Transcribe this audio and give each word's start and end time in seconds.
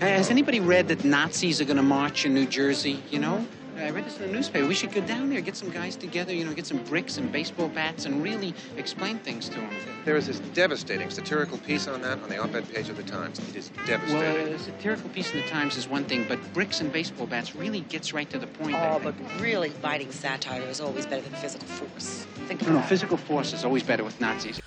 Uh, 0.00 0.06
has 0.06 0.30
anybody 0.30 0.60
read 0.60 0.88
that 0.88 1.04
Nazis 1.04 1.60
are 1.60 1.66
going 1.66 1.76
to 1.76 1.82
march 1.82 2.24
in 2.24 2.32
New 2.32 2.46
Jersey? 2.46 3.02
You 3.10 3.18
know? 3.18 3.46
I 3.76 3.90
read 3.90 4.06
this 4.06 4.16
in 4.18 4.28
the 4.28 4.32
newspaper. 4.32 4.66
We 4.66 4.74
should 4.74 4.92
go 4.92 5.02
down 5.02 5.28
there, 5.28 5.42
get 5.42 5.56
some 5.56 5.68
guys 5.68 5.94
together, 5.94 6.32
you 6.32 6.42
know, 6.46 6.54
get 6.54 6.64
some 6.64 6.78
bricks 6.84 7.18
and 7.18 7.30
baseball 7.30 7.68
bats, 7.68 8.06
and 8.06 8.22
really 8.22 8.54
explain 8.78 9.18
things 9.18 9.50
to 9.50 9.56
them. 9.56 9.70
There 10.06 10.16
is 10.16 10.26
this 10.26 10.40
devastating 10.54 11.10
satirical 11.10 11.58
piece 11.58 11.86
on 11.86 12.00
that 12.00 12.22
on 12.22 12.30
the 12.30 12.38
op-ed 12.38 12.72
page 12.72 12.88
of 12.88 12.96
the 12.96 13.02
Times. 13.02 13.38
It 13.50 13.56
is 13.56 13.68
devastating. 13.86 14.46
Well, 14.46 14.54
a 14.54 14.58
satirical 14.58 15.10
piece 15.10 15.34
in 15.34 15.40
the 15.40 15.46
Times 15.48 15.76
is 15.76 15.86
one 15.86 16.04
thing, 16.04 16.24
but 16.26 16.38
bricks 16.54 16.80
and 16.80 16.90
baseball 16.90 17.26
bats 17.26 17.54
really 17.54 17.80
gets 17.82 18.14
right 18.14 18.28
to 18.30 18.38
the 18.38 18.46
point. 18.46 18.76
Oh, 18.78 19.00
but 19.02 19.14
really 19.38 19.68
biting 19.82 20.12
satire 20.12 20.62
is 20.62 20.80
always 20.80 21.04
better 21.04 21.22
than 21.22 21.32
physical 21.34 21.66
force. 21.66 22.26
Think 22.48 22.62
no, 22.62 22.72
no, 22.72 22.80
physical 22.82 23.18
force 23.18 23.52
is 23.52 23.66
always 23.66 23.82
better 23.82 24.04
with 24.04 24.18
Nazis. 24.18 24.59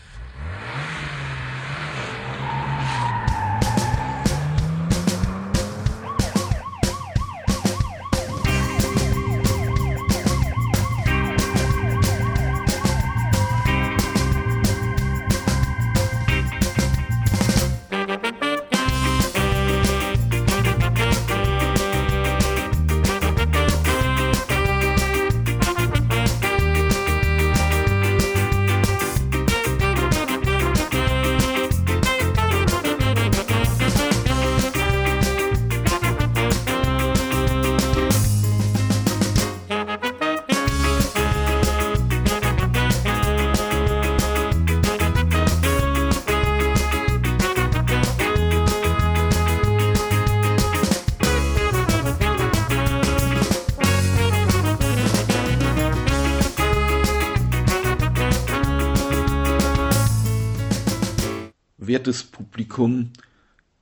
Publikum, 62.84 63.12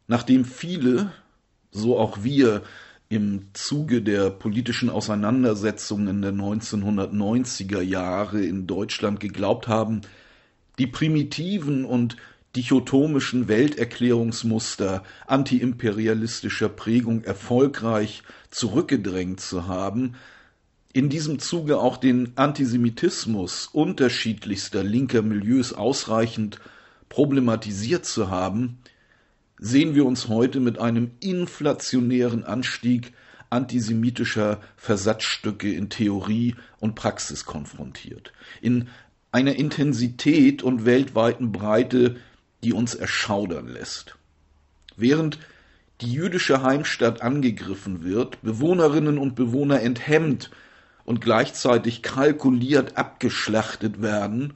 nachdem 0.07 0.45
viele, 0.45 1.11
so 1.71 1.97
auch 1.97 2.23
wir, 2.23 2.61
im 3.09 3.47
Zuge 3.53 4.01
der 4.01 4.29
politischen 4.29 4.89
Auseinandersetzungen 4.89 6.21
der 6.21 6.31
1990er 6.31 7.81
Jahre 7.81 8.43
in 8.43 8.67
Deutschland 8.67 9.19
geglaubt 9.19 9.67
haben, 9.67 10.01
die 10.77 10.87
primitiven 10.87 11.83
und 11.83 12.15
dichotomischen 12.55 13.47
Welterklärungsmuster 13.47 15.03
antiimperialistischer 15.25 16.69
Prägung 16.69 17.23
erfolgreich 17.23 18.23
zurückgedrängt 18.51 19.41
zu 19.41 19.67
haben, 19.67 20.13
in 20.93 21.09
diesem 21.09 21.39
Zuge 21.39 21.79
auch 21.79 21.97
den 21.97 22.33
Antisemitismus 22.35 23.67
unterschiedlichster 23.67 24.83
linker 24.83 25.21
Milieus 25.21 25.73
ausreichend 25.73 26.59
problematisiert 27.11 28.05
zu 28.05 28.29
haben, 28.29 28.77
sehen 29.61 29.93
wir 29.95 30.05
uns 30.05 30.27
heute 30.27 30.59
mit 30.59 30.79
einem 30.79 31.11
inflationären 31.21 32.43
Anstieg 32.43 33.13
antisemitischer 33.51 34.59
Versatzstücke 34.75 35.71
in 35.71 35.89
Theorie 35.89 36.55
und 36.79 36.95
Praxis 36.95 37.45
konfrontiert. 37.45 38.33
In 38.61 38.89
einer 39.31 39.55
Intensität 39.55 40.63
und 40.63 40.85
weltweiten 40.85 41.51
Breite, 41.51 42.17
die 42.63 42.73
uns 42.73 42.95
erschaudern 42.95 43.67
lässt. 43.67 44.15
Während 44.97 45.37
die 46.01 46.11
jüdische 46.11 46.63
Heimstatt 46.63 47.21
angegriffen 47.21 48.03
wird, 48.03 48.41
Bewohnerinnen 48.41 49.19
und 49.19 49.35
Bewohner 49.35 49.81
enthemmt 49.81 50.49
und 51.05 51.21
gleichzeitig 51.21 52.01
kalkuliert 52.01 52.97
abgeschlachtet 52.97 54.01
werden, 54.01 54.53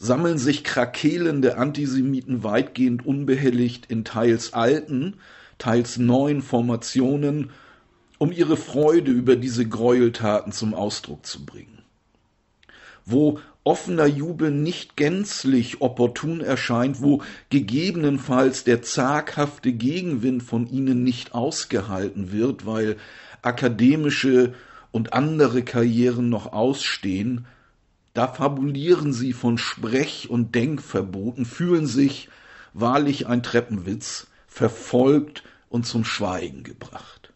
sammeln 0.00 0.38
sich 0.38 0.64
krakelende 0.64 1.58
Antisemiten 1.58 2.42
weitgehend 2.42 3.04
unbehelligt 3.04 3.86
in 3.86 4.02
teils 4.02 4.54
alten, 4.54 5.16
teils 5.58 5.98
neuen 5.98 6.40
Formationen, 6.40 7.50
um 8.16 8.32
ihre 8.32 8.56
Freude 8.56 9.10
über 9.10 9.36
diese 9.36 9.68
Gräueltaten 9.68 10.52
zum 10.52 10.72
Ausdruck 10.72 11.26
zu 11.26 11.44
bringen. 11.44 11.82
Wo 13.04 13.40
offener 13.62 14.06
Jubel 14.06 14.50
nicht 14.50 14.96
gänzlich 14.96 15.82
opportun 15.82 16.40
erscheint, 16.40 17.02
wo 17.02 17.22
gegebenenfalls 17.50 18.64
der 18.64 18.80
zaghafte 18.80 19.72
Gegenwind 19.72 20.42
von 20.42 20.66
ihnen 20.66 21.04
nicht 21.04 21.34
ausgehalten 21.34 22.32
wird, 22.32 22.64
weil 22.64 22.96
akademische 23.42 24.54
und 24.92 25.12
andere 25.12 25.62
Karrieren 25.62 26.30
noch 26.30 26.54
ausstehen, 26.54 27.44
da 28.14 28.28
fabulieren 28.28 29.12
sie 29.12 29.32
von 29.32 29.58
Sprech- 29.58 30.28
und 30.28 30.54
Denkverboten, 30.54 31.44
fühlen 31.44 31.86
sich, 31.86 32.28
wahrlich 32.72 33.26
ein 33.26 33.42
Treppenwitz, 33.42 34.26
verfolgt 34.46 35.44
und 35.68 35.86
zum 35.86 36.04
Schweigen 36.04 36.64
gebracht. 36.64 37.32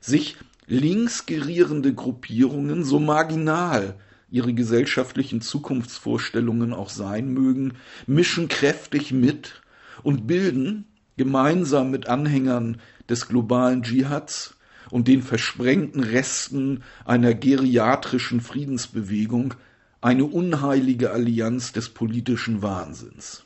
Sich 0.00 0.36
linksgerierende 0.66 1.94
Gruppierungen, 1.94 2.84
so 2.84 2.98
marginal 2.98 3.96
ihre 4.30 4.54
gesellschaftlichen 4.54 5.40
Zukunftsvorstellungen 5.40 6.72
auch 6.72 6.90
sein 6.90 7.32
mögen, 7.32 7.74
mischen 8.06 8.48
kräftig 8.48 9.12
mit 9.12 9.60
und 10.02 10.26
bilden, 10.26 10.86
gemeinsam 11.16 11.90
mit 11.90 12.08
Anhängern 12.08 12.80
des 13.08 13.28
globalen 13.28 13.82
Dschihads, 13.82 14.54
und 14.90 15.08
den 15.08 15.22
versprengten 15.22 16.02
Resten 16.02 16.82
einer 17.04 17.34
geriatrischen 17.34 18.40
Friedensbewegung 18.40 19.54
eine 20.00 20.24
unheilige 20.24 21.10
Allianz 21.10 21.72
des 21.72 21.90
politischen 21.90 22.62
Wahnsinns. 22.62 23.44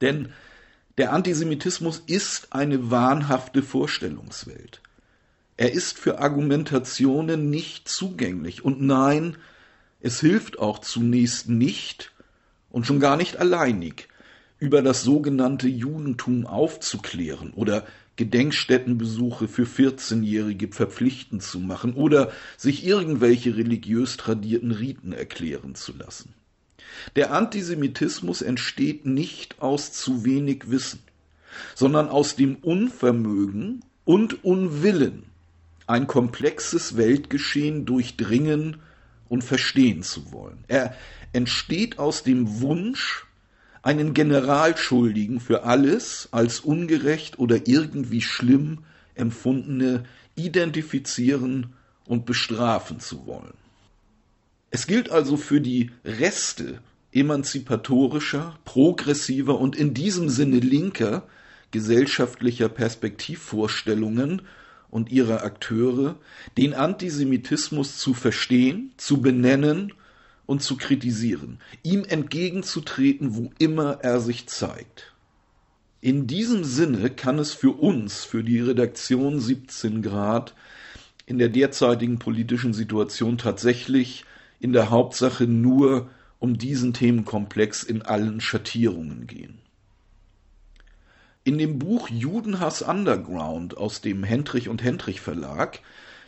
Denn 0.00 0.32
der 0.98 1.12
Antisemitismus 1.12 2.02
ist 2.06 2.52
eine 2.52 2.90
wahnhafte 2.90 3.62
Vorstellungswelt. 3.62 4.80
Er 5.56 5.72
ist 5.72 5.98
für 5.98 6.18
Argumentationen 6.18 7.50
nicht 7.50 7.88
zugänglich. 7.88 8.64
Und 8.64 8.82
nein, 8.82 9.36
es 10.00 10.20
hilft 10.20 10.58
auch 10.58 10.80
zunächst 10.80 11.48
nicht 11.48 12.12
und 12.70 12.86
schon 12.86 13.00
gar 13.00 13.16
nicht 13.16 13.36
alleinig, 13.36 14.08
über 14.62 14.80
das 14.80 15.02
sogenannte 15.02 15.66
Judentum 15.66 16.46
aufzuklären 16.46 17.52
oder 17.52 17.84
Gedenkstättenbesuche 18.14 19.48
für 19.48 19.64
14-Jährige 19.64 20.68
verpflichtend 20.68 21.42
zu 21.42 21.58
machen 21.58 21.94
oder 21.94 22.30
sich 22.56 22.86
irgendwelche 22.86 23.56
religiös 23.56 24.16
tradierten 24.16 24.70
Riten 24.70 25.12
erklären 25.12 25.74
zu 25.74 25.96
lassen. 25.96 26.32
Der 27.16 27.32
Antisemitismus 27.32 28.40
entsteht 28.40 29.04
nicht 29.04 29.60
aus 29.60 29.92
zu 29.92 30.24
wenig 30.24 30.70
Wissen, 30.70 31.00
sondern 31.74 32.08
aus 32.08 32.36
dem 32.36 32.54
Unvermögen 32.54 33.82
und 34.04 34.44
Unwillen, 34.44 35.24
ein 35.88 36.06
komplexes 36.06 36.96
Weltgeschehen 36.96 37.84
durchdringen 37.84 38.76
und 39.28 39.42
verstehen 39.42 40.04
zu 40.04 40.30
wollen. 40.30 40.62
Er 40.68 40.94
entsteht 41.32 41.98
aus 41.98 42.22
dem 42.22 42.60
Wunsch, 42.60 43.26
einen 43.82 44.14
Generalschuldigen 44.14 45.40
für 45.40 45.64
alles 45.64 46.28
als 46.30 46.60
ungerecht 46.60 47.38
oder 47.38 47.66
irgendwie 47.66 48.20
schlimm 48.20 48.78
empfundene 49.14 50.04
identifizieren 50.36 51.74
und 52.06 52.24
bestrafen 52.24 53.00
zu 53.00 53.26
wollen. 53.26 53.54
Es 54.70 54.86
gilt 54.86 55.10
also 55.10 55.36
für 55.36 55.60
die 55.60 55.90
Reste 56.04 56.80
emanzipatorischer, 57.12 58.58
progressiver 58.64 59.58
und 59.58 59.76
in 59.76 59.92
diesem 59.92 60.28
Sinne 60.28 60.60
linker 60.60 61.26
gesellschaftlicher 61.72 62.68
Perspektivvorstellungen 62.68 64.42
und 64.90 65.10
ihrer 65.10 65.42
Akteure, 65.42 66.16
den 66.56 66.74
Antisemitismus 66.74 67.98
zu 67.98 68.14
verstehen, 68.14 68.92
zu 68.96 69.20
benennen 69.20 69.92
und 70.52 70.62
zu 70.62 70.76
kritisieren, 70.76 71.60
ihm 71.82 72.04
entgegenzutreten, 72.04 73.36
wo 73.36 73.50
immer 73.58 74.00
er 74.02 74.20
sich 74.20 74.48
zeigt. 74.48 75.14
In 76.02 76.26
diesem 76.26 76.62
Sinne 76.62 77.08
kann 77.08 77.38
es 77.38 77.54
für 77.54 77.70
uns, 77.70 78.26
für 78.26 78.44
die 78.44 78.60
Redaktion 78.60 79.40
17 79.40 80.02
Grad, 80.02 80.54
in 81.24 81.38
der 81.38 81.48
derzeitigen 81.48 82.18
politischen 82.18 82.74
Situation 82.74 83.38
tatsächlich 83.38 84.26
in 84.60 84.74
der 84.74 84.90
Hauptsache 84.90 85.44
nur 85.44 86.10
um 86.38 86.58
diesen 86.58 86.92
Themenkomplex 86.92 87.82
in 87.82 88.02
allen 88.02 88.42
Schattierungen 88.42 89.26
gehen. 89.26 89.56
In 91.44 91.56
dem 91.56 91.78
Buch 91.78 92.10
Judenhass 92.10 92.82
Underground 92.82 93.78
aus 93.78 94.02
dem 94.02 94.22
Hendrich 94.22 94.68
und 94.68 94.82
Hendrich 94.82 95.22
Verlag, 95.22 95.80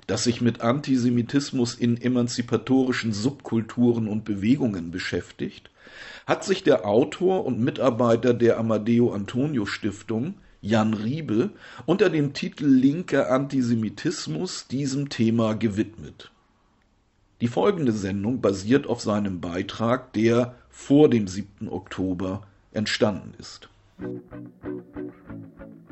das 0.06 0.24
sich 0.24 0.40
mit 0.40 0.60
Antisemitismus 0.60 1.74
in 1.74 2.00
emanzipatorischen 2.00 3.12
Subkulturen 3.12 4.08
und 4.08 4.24
Bewegungen 4.24 4.90
beschäftigt, 4.90 5.70
hat 6.26 6.44
sich 6.44 6.62
der 6.62 6.86
Autor 6.86 7.44
und 7.44 7.60
Mitarbeiter 7.60 8.34
der 8.34 8.58
Amadeo 8.58 9.12
Antonio 9.12 9.66
Stiftung, 9.66 10.34
Jan 10.60 10.94
Riebe, 10.94 11.50
unter 11.84 12.08
dem 12.08 12.32
Titel 12.32 12.66
Linker 12.66 13.30
Antisemitismus 13.30 14.66
diesem 14.66 15.10
Thema 15.10 15.54
gewidmet. 15.54 16.30
Die 17.40 17.48
folgende 17.48 17.92
Sendung 17.92 18.40
basiert 18.40 18.86
auf 18.86 19.02
seinem 19.02 19.40
Beitrag, 19.40 20.12
der 20.14 20.54
vor 20.70 21.10
dem 21.10 21.28
7. 21.28 21.68
Oktober 21.68 22.46
entstanden 22.72 23.34
ist. 23.38 23.68
Now 23.98 25.83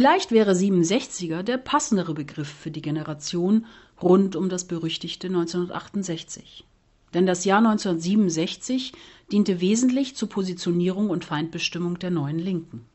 Vielleicht 0.00 0.32
wäre 0.32 0.52
67er 0.52 1.42
der 1.42 1.58
passendere 1.58 2.14
Begriff 2.14 2.48
für 2.48 2.70
die 2.70 2.80
Generation 2.80 3.66
rund 4.00 4.34
um 4.34 4.48
das 4.48 4.64
berüchtigte 4.64 5.26
1968. 5.26 6.64
Denn 7.12 7.26
das 7.26 7.44
Jahr 7.44 7.58
1967 7.58 8.94
diente 9.30 9.60
wesentlich 9.60 10.16
zur 10.16 10.30
Positionierung 10.30 11.10
und 11.10 11.26
Feindbestimmung 11.26 11.98
der 11.98 12.10
neuen 12.10 12.38
Linken. 12.38 12.86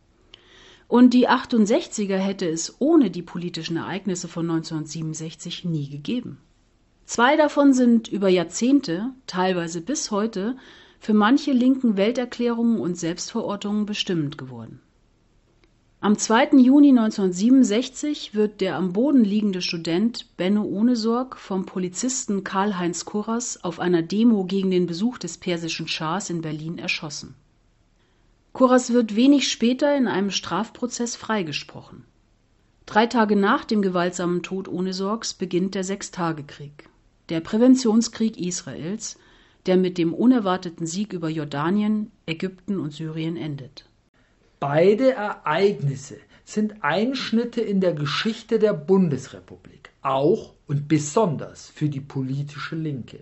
Und 0.87 1.13
die 1.13 1.29
68er 1.29 2.17
hätte 2.17 2.49
es 2.49 2.77
ohne 2.79 3.11
die 3.11 3.21
politischen 3.21 3.77
Ereignisse 3.77 4.27
von 4.27 4.49
1967 4.49 5.63
nie 5.63 5.87
gegeben. 5.87 6.39
Zwei 7.05 7.37
davon 7.37 7.73
sind 7.73 8.07
über 8.07 8.29
Jahrzehnte, 8.29 9.11
teilweise 9.27 9.81
bis 9.81 10.09
heute, 10.09 10.57
für 10.99 11.13
manche 11.13 11.51
linken 11.51 11.97
Welterklärungen 11.97 12.79
und 12.79 12.97
Selbstverortungen 12.97 13.85
bestimmend 13.85 14.39
geworden. 14.39 14.81
Am 16.05 16.19
2. 16.19 16.59
Juni 16.59 16.89
1967 16.89 18.35
wird 18.35 18.61
der 18.61 18.75
am 18.75 18.93
Boden 18.93 19.23
liegende 19.23 19.63
Student 19.63 20.37
Benno 20.37 20.61
Ohnesorg 20.61 21.35
vom 21.35 21.65
Polizisten 21.65 22.43
Karl-Heinz 22.43 23.05
Kurras 23.05 23.63
auf 23.63 23.79
einer 23.79 24.03
Demo 24.03 24.43
gegen 24.43 24.69
den 24.69 24.85
Besuch 24.85 25.17
des 25.17 25.39
persischen 25.39 25.87
Schahs 25.87 26.29
in 26.29 26.41
Berlin 26.43 26.77
erschossen. 26.77 27.33
Kurras 28.53 28.93
wird 28.93 29.15
wenig 29.15 29.49
später 29.51 29.97
in 29.97 30.05
einem 30.07 30.29
Strafprozess 30.29 31.15
freigesprochen. 31.15 32.05
Drei 32.85 33.07
Tage 33.07 33.35
nach 33.35 33.65
dem 33.65 33.81
gewaltsamen 33.81 34.43
Tod 34.43 34.67
Ohnesorgs 34.67 35.33
beginnt 35.33 35.73
der 35.73 35.83
Sechstagekrieg, 35.83 36.87
der 37.29 37.39
Präventionskrieg 37.39 38.37
Israels, 38.37 39.17
der 39.65 39.75
mit 39.75 39.97
dem 39.97 40.13
unerwarteten 40.13 40.85
Sieg 40.85 41.13
über 41.13 41.29
Jordanien, 41.29 42.11
Ägypten 42.27 42.79
und 42.79 42.93
Syrien 42.93 43.37
endet. 43.37 43.85
Beide 44.59 45.13
Ereignisse 45.13 46.17
sind 46.45 46.83
Einschnitte 46.83 47.61
in 47.61 47.81
der 47.81 47.93
Geschichte 47.93 48.57
der 48.59 48.73
Bundesrepublik, 48.73 49.89
auch 50.01 50.53
und 50.67 50.87
besonders 50.87 51.69
für 51.69 51.89
die 51.89 51.99
politische 51.99 52.75
Linke. 52.75 53.19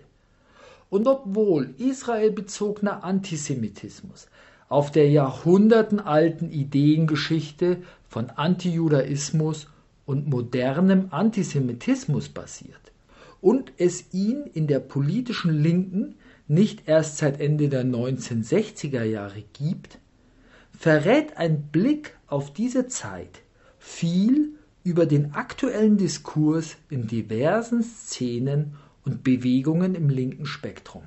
Und 0.90 1.08
obwohl 1.08 1.74
israelbezogener 1.78 3.02
Antisemitismus 3.02 4.28
auf 4.68 4.92
der 4.92 5.10
jahrhundertenalten 5.10 6.50
Ideengeschichte 6.50 7.78
von 8.08 8.30
Antijudaismus 8.30 9.68
und 10.06 10.28
modernem 10.28 11.08
Antisemitismus 11.10 12.28
basiert 12.28 12.92
und 13.40 13.72
es 13.76 14.12
ihn 14.12 14.44
in 14.54 14.66
der 14.66 14.80
politischen 14.80 15.52
Linken 15.52 16.14
nicht 16.46 16.86
erst 16.86 17.18
seit 17.18 17.40
Ende 17.40 17.68
der 17.68 17.84
1960er 17.84 19.02
Jahre 19.02 19.42
gibt, 19.52 19.98
verrät 20.78 21.36
ein 21.36 21.62
Blick 21.68 22.16
auf 22.26 22.52
diese 22.52 22.88
Zeit 22.88 23.40
viel 23.78 24.52
über 24.82 25.06
den 25.06 25.34
aktuellen 25.34 25.96
Diskurs 25.96 26.76
in 26.90 27.06
diversen 27.06 27.82
Szenen 27.82 28.76
und 29.04 29.22
Bewegungen 29.22 29.94
im 29.94 30.08
linken 30.08 30.46
Spektrum. 30.46 31.04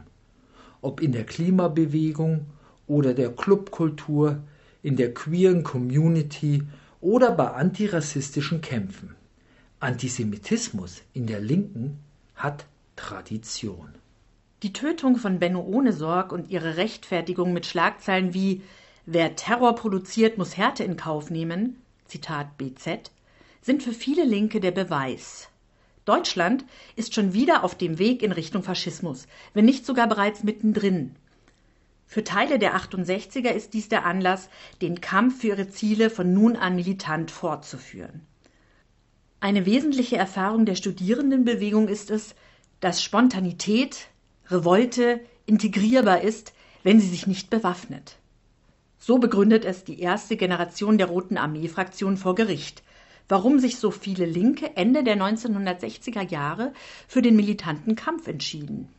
Ob 0.82 1.02
in 1.02 1.12
der 1.12 1.26
Klimabewegung 1.26 2.46
oder 2.88 3.14
der 3.14 3.30
Clubkultur, 3.30 4.40
in 4.84 4.96
der 4.96 5.14
queeren 5.14 5.64
Community 5.64 6.64
oder 7.02 7.32
bei 7.32 7.52
antirassistischen 7.52 8.62
Kämpfen. 8.62 9.16
Antisemitismus 9.80 11.02
in 11.14 11.28
der 11.28 11.40
Linken 11.40 12.00
hat 12.36 12.66
Tradition. 12.96 13.90
Die 14.64 14.74
Tötung 14.74 15.18
von 15.18 15.38
Benno 15.38 15.62
Ohnesorg 15.62 16.32
und 16.32 16.50
ihre 16.50 16.78
Rechtfertigung 16.78 17.54
mit 17.54 17.68
Schlagzeilen 17.68 18.34
wie 18.34 18.64
Wer 19.10 19.38
Terror 19.38 19.74
produziert, 19.76 20.38
muss 20.38 20.58
Härte 20.58 20.84
in 20.84 20.98
Kauf 20.98 21.30
nehmen, 21.30 21.82
Zitat 22.08 22.58
BZ, 22.58 23.10
sind 23.62 23.82
für 23.82 23.94
viele 23.94 24.26
Linke 24.26 24.60
der 24.60 24.72
Beweis. 24.72 25.48
Deutschland 26.04 26.66
ist 26.98 27.14
schon 27.14 27.32
wieder 27.34 27.64
auf 27.64 27.74
dem 27.74 28.00
Weg 28.00 28.22
in 28.22 28.34
Richtung 28.34 28.64
Faschismus, 28.64 29.28
wenn 29.54 29.64
nicht 29.64 29.86
sogar 29.86 30.08
bereits 30.10 30.44
mittendrin. 30.44 31.16
Für 32.06 32.26
Teile 32.26 32.60
der 32.60 32.76
68er 32.76 33.52
ist 33.52 33.74
dies 33.74 33.88
der 33.88 34.06
Anlass, 34.06 34.50
den 34.82 35.00
Kampf 35.00 35.40
für 35.40 35.48
ihre 35.48 35.70
Ziele 35.70 36.10
von 36.10 36.34
nun 36.34 36.58
an 36.58 36.76
militant 36.76 37.32
fortzuführen. 37.32 38.28
Eine 39.40 39.66
wesentliche 39.66 40.18
Erfahrung 40.18 40.66
der 40.66 40.76
Studierendenbewegung 40.76 41.88
ist 41.88 42.12
es, 42.12 42.36
dass 42.82 43.02
Spontanität, 43.02 44.10
Revolte 44.48 45.22
integrierbar 45.46 46.20
ist, 46.20 46.52
wenn 46.84 47.00
sie 47.00 47.08
sich 47.08 47.26
nicht 47.26 47.50
bewaffnet. 47.50 48.18
So 49.00 49.20
begründet 49.20 49.66
es 49.66 49.84
die 49.84 50.00
erste 50.00 50.38
Generation 50.38 50.98
der 50.98 51.08
Roten 51.08 51.38
Armee-Fraktion 51.38 52.18
vor 52.18 52.36
Gericht, 52.36 52.84
warum 53.30 53.60
sich 53.60 53.78
so 53.78 53.92
viele 53.92 54.26
Linke 54.26 54.76
Ende 54.76 55.04
der 55.04 55.18
1960er 55.18 56.30
Jahre 56.30 56.74
für 57.08 57.22
den 57.22 57.36
militanten 57.36 57.96
Kampf 57.96 58.28
entschieden. 58.28 58.90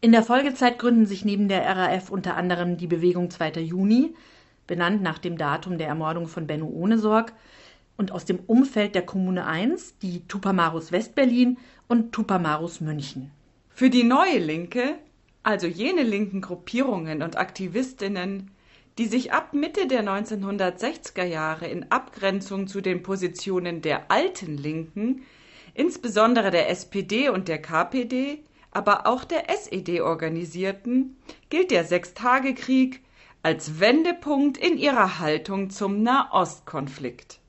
In 0.00 0.12
der 0.12 0.22
Folgezeit 0.22 0.78
gründen 0.78 1.06
sich 1.06 1.24
neben 1.24 1.48
der 1.48 1.64
RAF 1.64 2.10
unter 2.10 2.36
anderem 2.36 2.76
die 2.76 2.86
Bewegung 2.86 3.30
2. 3.30 3.52
Juni, 3.60 4.14
benannt 4.66 5.02
nach 5.02 5.18
dem 5.18 5.38
Datum 5.38 5.78
der 5.78 5.88
Ermordung 5.88 6.26
von 6.26 6.46
Benno 6.46 6.66
Ohnesorg, 6.66 7.32
und 7.96 8.12
aus 8.12 8.24
dem 8.24 8.40
Umfeld 8.46 8.94
der 8.94 9.06
Kommune 9.06 9.46
1 9.46 9.98
die 9.98 10.26
Tupamaros 10.26 10.92
Westberlin 10.92 11.58
und 11.86 12.12
Tupamaros 12.12 12.80
München. 12.80 13.30
Für 13.70 13.88
die 13.88 14.04
neue 14.04 14.38
Linke, 14.38 14.96
also 15.42 15.66
jene 15.66 16.02
linken 16.02 16.40
Gruppierungen 16.40 17.22
und 17.22 17.36
Aktivistinnen, 17.36 18.50
die 18.98 19.06
sich 19.06 19.32
ab 19.32 19.54
Mitte 19.54 19.88
der 19.88 20.04
1960er 20.04 21.24
Jahre 21.24 21.66
in 21.66 21.90
Abgrenzung 21.90 22.68
zu 22.68 22.80
den 22.80 23.02
Positionen 23.02 23.82
der 23.82 24.10
alten 24.10 24.56
Linken, 24.56 25.22
insbesondere 25.74 26.50
der 26.50 26.70
SPD 26.70 27.28
und 27.28 27.48
der 27.48 27.60
KPD, 27.60 28.44
aber 28.70 29.06
auch 29.06 29.24
der 29.24 29.50
SED 29.50 30.00
organisierten, 30.00 31.16
gilt 31.50 31.70
der 31.70 31.84
Sechstagekrieg 31.84 33.00
als 33.42 33.78
Wendepunkt 33.80 34.56
in 34.58 34.78
ihrer 34.78 35.18
Haltung 35.18 35.70
zum 35.70 36.02
Nahostkonflikt. 36.02 37.40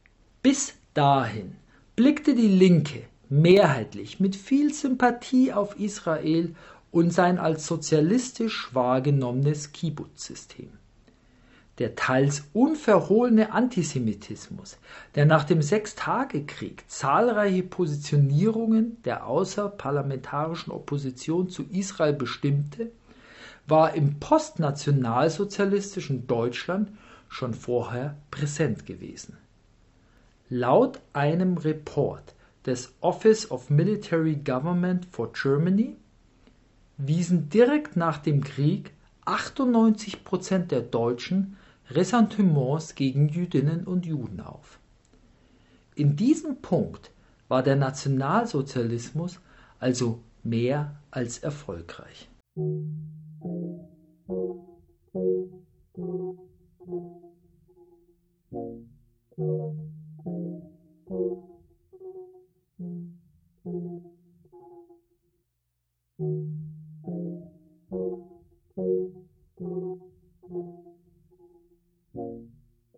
Bis 0.42 0.74
dahin 0.94 1.56
blickte 1.96 2.36
die 2.36 2.48
Linke 2.48 3.04
mehrheitlich 3.30 4.20
mit 4.20 4.36
viel 4.36 4.74
Sympathie 4.74 5.54
auf 5.54 5.80
Israel 5.80 6.56
und 6.92 7.12
sein 7.12 7.38
als 7.38 7.66
sozialistisch 7.66 8.74
wahrgenommenes 8.74 9.72
Kibbutz-System. 9.72 10.70
Der 11.77 11.96
teils 11.96 12.44
unverhohlene 12.53 13.51
Antisemitismus, 13.51 14.77
der 15.15 15.25
nach 15.25 15.44
dem 15.44 15.62
Sechstagekrieg 15.62 16.86
zahlreiche 16.88 17.63
Positionierungen 17.63 19.03
der 19.03 19.25
außerparlamentarischen 19.25 20.72
Opposition 20.72 21.50
zu 21.50 21.63
Israel 21.63 22.13
bestimmte, 22.13 22.91
war 23.67 23.94
im 23.94 24.20
postnationalsozialistischen 24.20 26.27
Deutschland 26.27 26.91
schon 27.27 27.53
vorher 27.53 28.15
präsent 28.32 28.86
gewesen. 28.86 29.36
Laut 30.50 31.01
einem 31.12 31.58
Report 31.58 32.36
des 32.65 32.94
Office 33.01 33.51
of 33.51 33.70
Military 33.70 34.36
Government 34.36 35.08
for 35.12 35.34
Germany 35.34 35.98
wiesen 36.98 37.50
direkt 37.50 37.98
nach 37.98 38.20
dem 38.20 38.44
Krieg 38.44 38.91
98 39.25 40.24
Prozent 40.24 40.72
der 40.72 40.82
Deutschen 40.82 41.58
Ressentiments 41.89 42.96
gegen 42.96 43.30
Jüdinnen 43.30 43.86
und 43.86 44.06
Juden 44.06 44.42
auf. 44.42 44.80
In 45.96 46.15
diesem 46.15 46.62
Punkt 46.62 47.12
war 47.48 47.63
der 47.63 47.75
Nationalsozialismus 47.75 49.39
also 49.80 50.20
mehr 50.44 50.96
als 51.12 51.39
erfolgreich. 51.39 52.30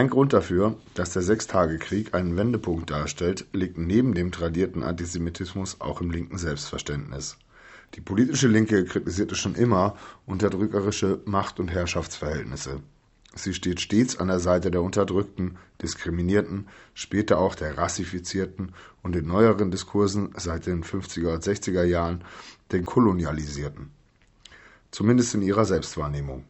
Ein 0.00 0.08
Grund 0.08 0.32
dafür, 0.32 0.76
dass 0.94 1.12
der 1.12 1.20
Sechstagekrieg 1.20 2.14
einen 2.14 2.34
Wendepunkt 2.34 2.88
darstellt, 2.88 3.44
liegt 3.52 3.76
neben 3.76 4.14
dem 4.14 4.32
tradierten 4.32 4.82
Antisemitismus 4.82 5.82
auch 5.82 6.00
im 6.00 6.10
linken 6.10 6.38
Selbstverständnis. 6.38 7.36
Die 7.96 8.00
politische 8.00 8.48
Linke 8.48 8.86
kritisierte 8.86 9.34
schon 9.34 9.54
immer 9.54 9.98
unterdrückerische 10.24 11.20
Macht- 11.26 11.60
und 11.60 11.68
Herrschaftsverhältnisse. 11.68 12.80
Sie 13.34 13.52
steht 13.52 13.78
stets 13.78 14.18
an 14.18 14.28
der 14.28 14.40
Seite 14.40 14.70
der 14.70 14.80
Unterdrückten, 14.80 15.58
Diskriminierten, 15.82 16.68
später 16.94 17.36
auch 17.36 17.54
der 17.54 17.76
Rassifizierten 17.76 18.72
und 19.02 19.14
in 19.14 19.26
neueren 19.26 19.70
Diskursen 19.70 20.30
seit 20.34 20.64
den 20.64 20.82
50er 20.82 21.34
und 21.34 21.44
60er 21.44 21.84
Jahren 21.84 22.24
den 22.72 22.86
Kolonialisierten. 22.86 23.90
Zumindest 24.92 25.34
in 25.34 25.42
ihrer 25.42 25.66
Selbstwahrnehmung. 25.66 26.46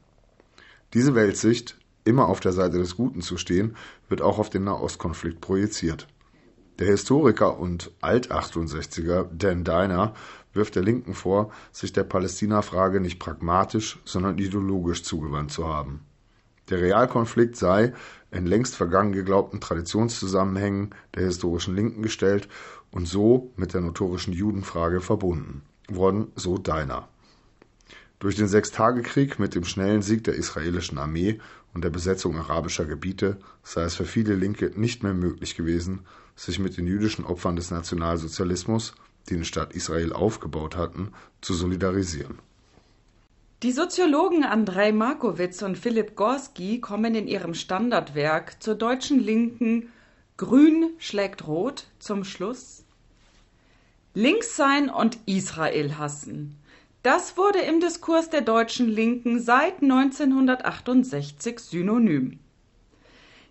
Diese 0.94 1.16
Weltsicht, 1.16 1.79
immer 2.04 2.28
auf 2.28 2.40
der 2.40 2.52
Seite 2.52 2.78
des 2.78 2.96
Guten 2.96 3.22
zu 3.22 3.36
stehen, 3.36 3.76
wird 4.08 4.22
auch 4.22 4.38
auf 4.38 4.50
den 4.50 4.64
Nahostkonflikt 4.64 5.40
projiziert. 5.40 6.06
Der 6.78 6.88
Historiker 6.88 7.58
und 7.58 7.92
Alt-68er 8.00 9.26
Dan 9.32 9.64
Diner 9.64 10.14
wirft 10.54 10.76
der 10.76 10.82
Linken 10.82 11.14
vor, 11.14 11.52
sich 11.72 11.92
der 11.92 12.04
Palästina-Frage 12.04 13.00
nicht 13.00 13.18
pragmatisch, 13.18 13.98
sondern 14.04 14.38
ideologisch 14.38 15.02
zugewandt 15.02 15.52
zu 15.52 15.68
haben. 15.68 16.00
Der 16.70 16.80
Realkonflikt 16.80 17.56
sei 17.56 17.92
in 18.30 18.46
längst 18.46 18.76
vergangen 18.76 19.12
geglaubten 19.12 19.60
Traditionszusammenhängen 19.60 20.94
der 21.14 21.24
historischen 21.24 21.74
Linken 21.74 22.02
gestellt 22.02 22.48
und 22.92 23.06
so 23.06 23.52
mit 23.56 23.74
der 23.74 23.80
notorischen 23.80 24.32
Judenfrage 24.32 25.00
verbunden 25.00 25.62
worden, 25.88 26.32
so 26.36 26.56
Diner. 26.56 27.08
Durch 28.20 28.36
den 28.36 28.48
Sechstagekrieg 28.48 29.38
mit 29.38 29.54
dem 29.54 29.64
schnellen 29.64 30.02
Sieg 30.02 30.24
der 30.24 30.34
israelischen 30.34 30.98
Armee 30.98 31.40
und 31.72 31.82
der 31.82 31.88
Besetzung 31.88 32.36
arabischer 32.36 32.84
Gebiete 32.84 33.38
sei 33.62 33.82
es 33.82 33.96
für 33.96 34.04
viele 34.04 34.34
Linke 34.34 34.70
nicht 34.76 35.02
mehr 35.02 35.14
möglich 35.14 35.56
gewesen, 35.56 36.00
sich 36.36 36.58
mit 36.58 36.76
den 36.76 36.86
jüdischen 36.86 37.24
Opfern 37.24 37.56
des 37.56 37.70
Nationalsozialismus, 37.70 38.94
die 39.28 39.34
den 39.34 39.46
Staat 39.46 39.72
Israel 39.72 40.12
aufgebaut 40.12 40.76
hatten, 40.76 41.12
zu 41.40 41.54
solidarisieren. 41.54 42.38
Die 43.62 43.72
Soziologen 43.72 44.44
Andrei 44.44 44.92
Markowitz 44.92 45.62
und 45.62 45.78
Philipp 45.78 46.14
Gorski 46.14 46.78
kommen 46.80 47.14
in 47.14 47.26
ihrem 47.26 47.54
Standardwerk 47.54 48.62
zur 48.62 48.74
deutschen 48.74 49.18
Linken 49.18 49.88
Grün 50.36 50.90
schlägt 50.98 51.46
Rot 51.46 51.86
zum 51.98 52.24
Schluss. 52.24 52.84
Links 54.12 54.56
sein 54.56 54.90
und 54.90 55.18
Israel 55.24 55.96
hassen. 55.96 56.59
Das 57.02 57.38
wurde 57.38 57.60
im 57.60 57.80
Diskurs 57.80 58.28
der 58.28 58.42
deutschen 58.42 58.86
Linken 58.86 59.40
seit 59.40 59.82
1968 59.82 61.58
synonym. 61.58 62.38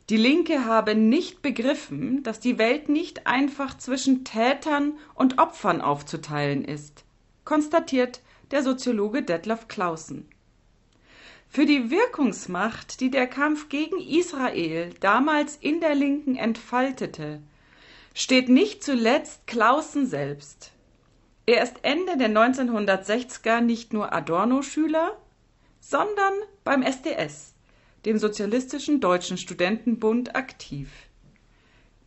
Die 0.09 0.17
Linke 0.17 0.65
habe 0.65 0.93
nicht 0.93 1.41
begriffen, 1.41 2.21
dass 2.21 2.39
die 2.39 2.59
Welt 2.59 2.89
nicht 2.89 3.25
einfach 3.25 3.75
zwischen 3.75 4.23
Tätern 4.23 4.93
und 5.15 5.39
Opfern 5.39 5.81
aufzuteilen 5.81 6.63
ist, 6.63 7.05
konstatiert 7.43 8.21
der 8.51 8.61
Soziologe 8.61 9.23
Detlef 9.23 9.67
Clausen. 9.67 10.27
Für 11.47 11.65
die 11.65 11.89
Wirkungsmacht, 11.89 12.99
die 12.99 13.09
der 13.09 13.25
Kampf 13.25 13.69
gegen 13.69 13.99
Israel 13.99 14.93
damals 14.99 15.55
in 15.55 15.79
der 15.79 15.95
Linken 15.95 16.35
entfaltete, 16.35 17.41
steht 18.13 18.49
nicht 18.49 18.83
zuletzt 18.83 19.47
Clausen 19.47 20.05
selbst. 20.05 20.71
Er 21.49 21.63
ist 21.63 21.77
Ende 21.81 22.15
der 22.15 22.29
1960er 22.29 23.59
nicht 23.59 23.91
nur 23.91 24.13
Adorno-Schüler, 24.13 25.17
sondern 25.79 26.33
beim 26.63 26.83
SDS, 26.83 27.55
dem 28.05 28.19
Sozialistischen 28.19 29.01
Deutschen 29.01 29.35
Studentenbund, 29.35 30.35
aktiv. 30.35 30.91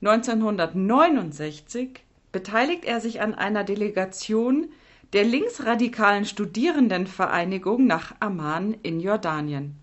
1969 0.00 2.04
beteiligt 2.30 2.84
er 2.84 3.00
sich 3.00 3.20
an 3.20 3.34
einer 3.34 3.64
Delegation 3.64 4.68
der 5.12 5.24
linksradikalen 5.24 6.24
Studierendenvereinigung 6.24 7.84
nach 7.84 8.14
Amman 8.20 8.76
in 8.84 9.00
Jordanien. 9.00 9.74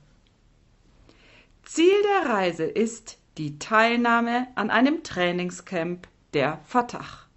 Ziel 1.64 2.02
der 2.24 2.32
Reise 2.32 2.64
ist 2.64 3.18
die 3.38 3.60
Teilnahme 3.60 4.48
an 4.56 4.70
einem 4.70 5.04
Trainingscamp 5.04 6.08
der 6.34 6.62
Fatah. 6.64 7.28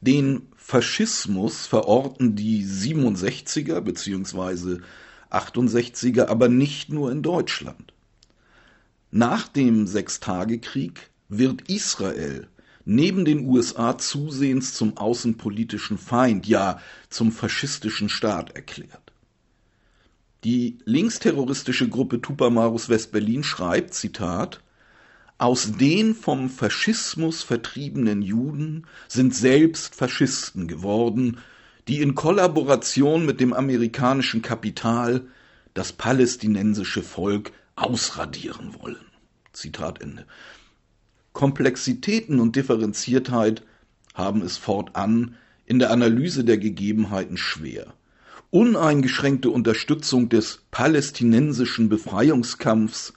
Den 0.00 0.48
Faschismus 0.66 1.66
verorten 1.66 2.36
die 2.36 2.64
67er 2.64 3.82
bzw. 3.82 4.80
68er 5.30 6.28
aber 6.28 6.48
nicht 6.48 6.88
nur 6.88 7.12
in 7.12 7.22
Deutschland. 7.22 7.92
Nach 9.10 9.46
dem 9.46 9.86
Sechstagekrieg 9.86 11.10
wird 11.28 11.68
Israel 11.68 12.48
neben 12.86 13.26
den 13.26 13.46
USA 13.46 13.98
zusehends 13.98 14.72
zum 14.72 14.96
außenpolitischen 14.96 15.98
Feind, 15.98 16.46
ja 16.46 16.80
zum 17.10 17.30
faschistischen 17.30 18.08
Staat 18.08 18.56
erklärt. 18.56 19.12
Die 20.44 20.78
linksterroristische 20.86 21.90
Gruppe 21.90 22.22
Tupamaros 22.22 22.88
West-Berlin 22.88 23.44
schreibt, 23.44 23.92
Zitat, 23.92 24.63
aus 25.38 25.72
den 25.72 26.14
vom 26.14 26.48
Faschismus 26.48 27.42
vertriebenen 27.42 28.22
Juden 28.22 28.86
sind 29.08 29.34
selbst 29.34 29.94
Faschisten 29.94 30.68
geworden, 30.68 31.38
die 31.88 32.00
in 32.00 32.14
Kollaboration 32.14 33.26
mit 33.26 33.40
dem 33.40 33.52
amerikanischen 33.52 34.42
Kapital 34.42 35.26
das 35.74 35.92
palästinensische 35.92 37.02
Volk 37.02 37.52
ausradieren 37.76 38.74
wollen. 38.80 39.04
Zitat 39.52 40.00
Ende. 40.00 40.24
Komplexitäten 41.32 42.38
und 42.38 42.54
Differenziertheit 42.54 43.62
haben 44.14 44.40
es 44.42 44.56
fortan 44.56 45.34
in 45.66 45.80
der 45.80 45.90
Analyse 45.90 46.44
der 46.44 46.58
Gegebenheiten 46.58 47.36
schwer. 47.36 47.94
Uneingeschränkte 48.50 49.50
Unterstützung 49.50 50.28
des 50.28 50.62
palästinensischen 50.70 51.88
Befreiungskampfs, 51.88 53.13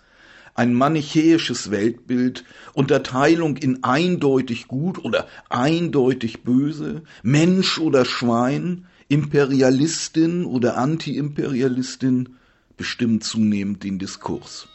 ein 0.58 0.74
manichäisches 0.74 1.72
Weltbild, 1.72 2.44
Unterteilung 2.74 3.58
in 3.58 3.84
eindeutig 3.84 4.68
gut 4.68 5.04
oder 5.06 5.28
eindeutig 5.50 6.44
böse, 6.44 7.04
Mensch 7.22 7.80
oder 7.80 8.06
Schwein, 8.06 8.88
Imperialistin 9.08 10.46
oder 10.46 10.78
Antiimperialistin 10.78 12.30
bestimmen 12.76 13.22
zunehmend 13.22 13.84
den 13.84 14.00
Diskurs. 14.00 14.68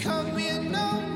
come 0.00 0.38
in 0.38 0.72
no 0.72 1.09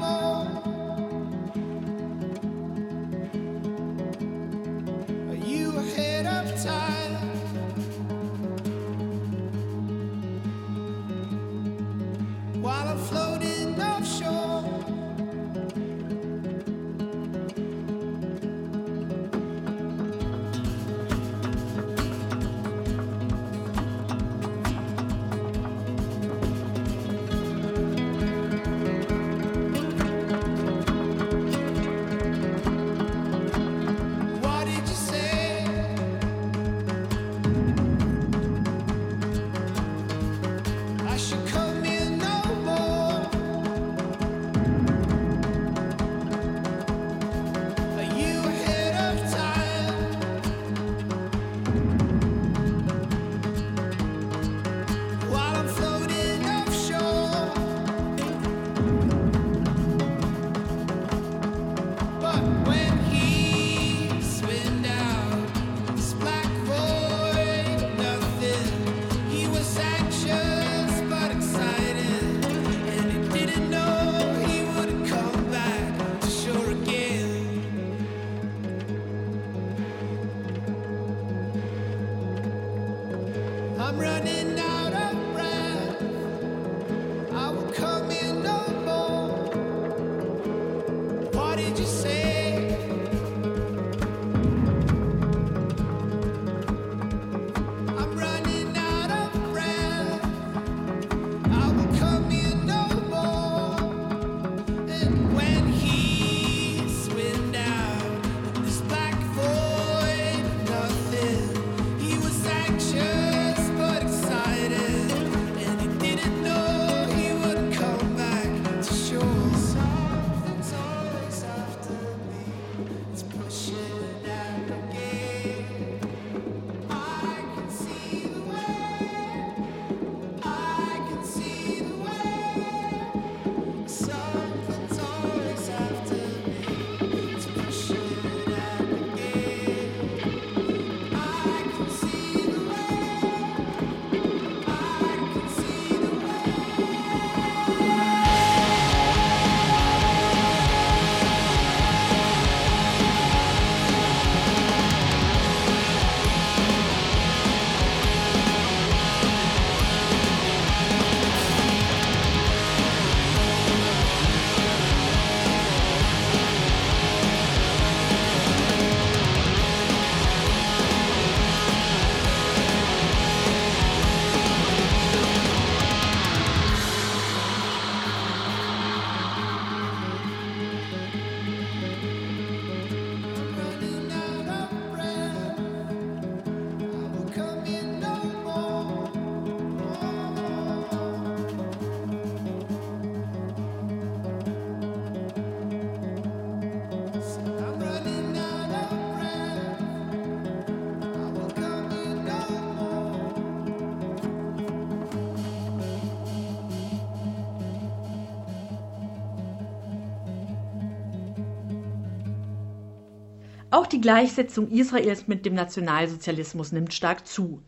Auch 213.84 213.88
die 213.88 214.00
Gleichsetzung 214.00 214.70
Israels 214.70 215.28
mit 215.28 215.44
dem 215.44 215.52
Nationalsozialismus 215.52 216.72
nimmt 216.72 216.94
stark 216.94 217.26
zu. 217.26 217.60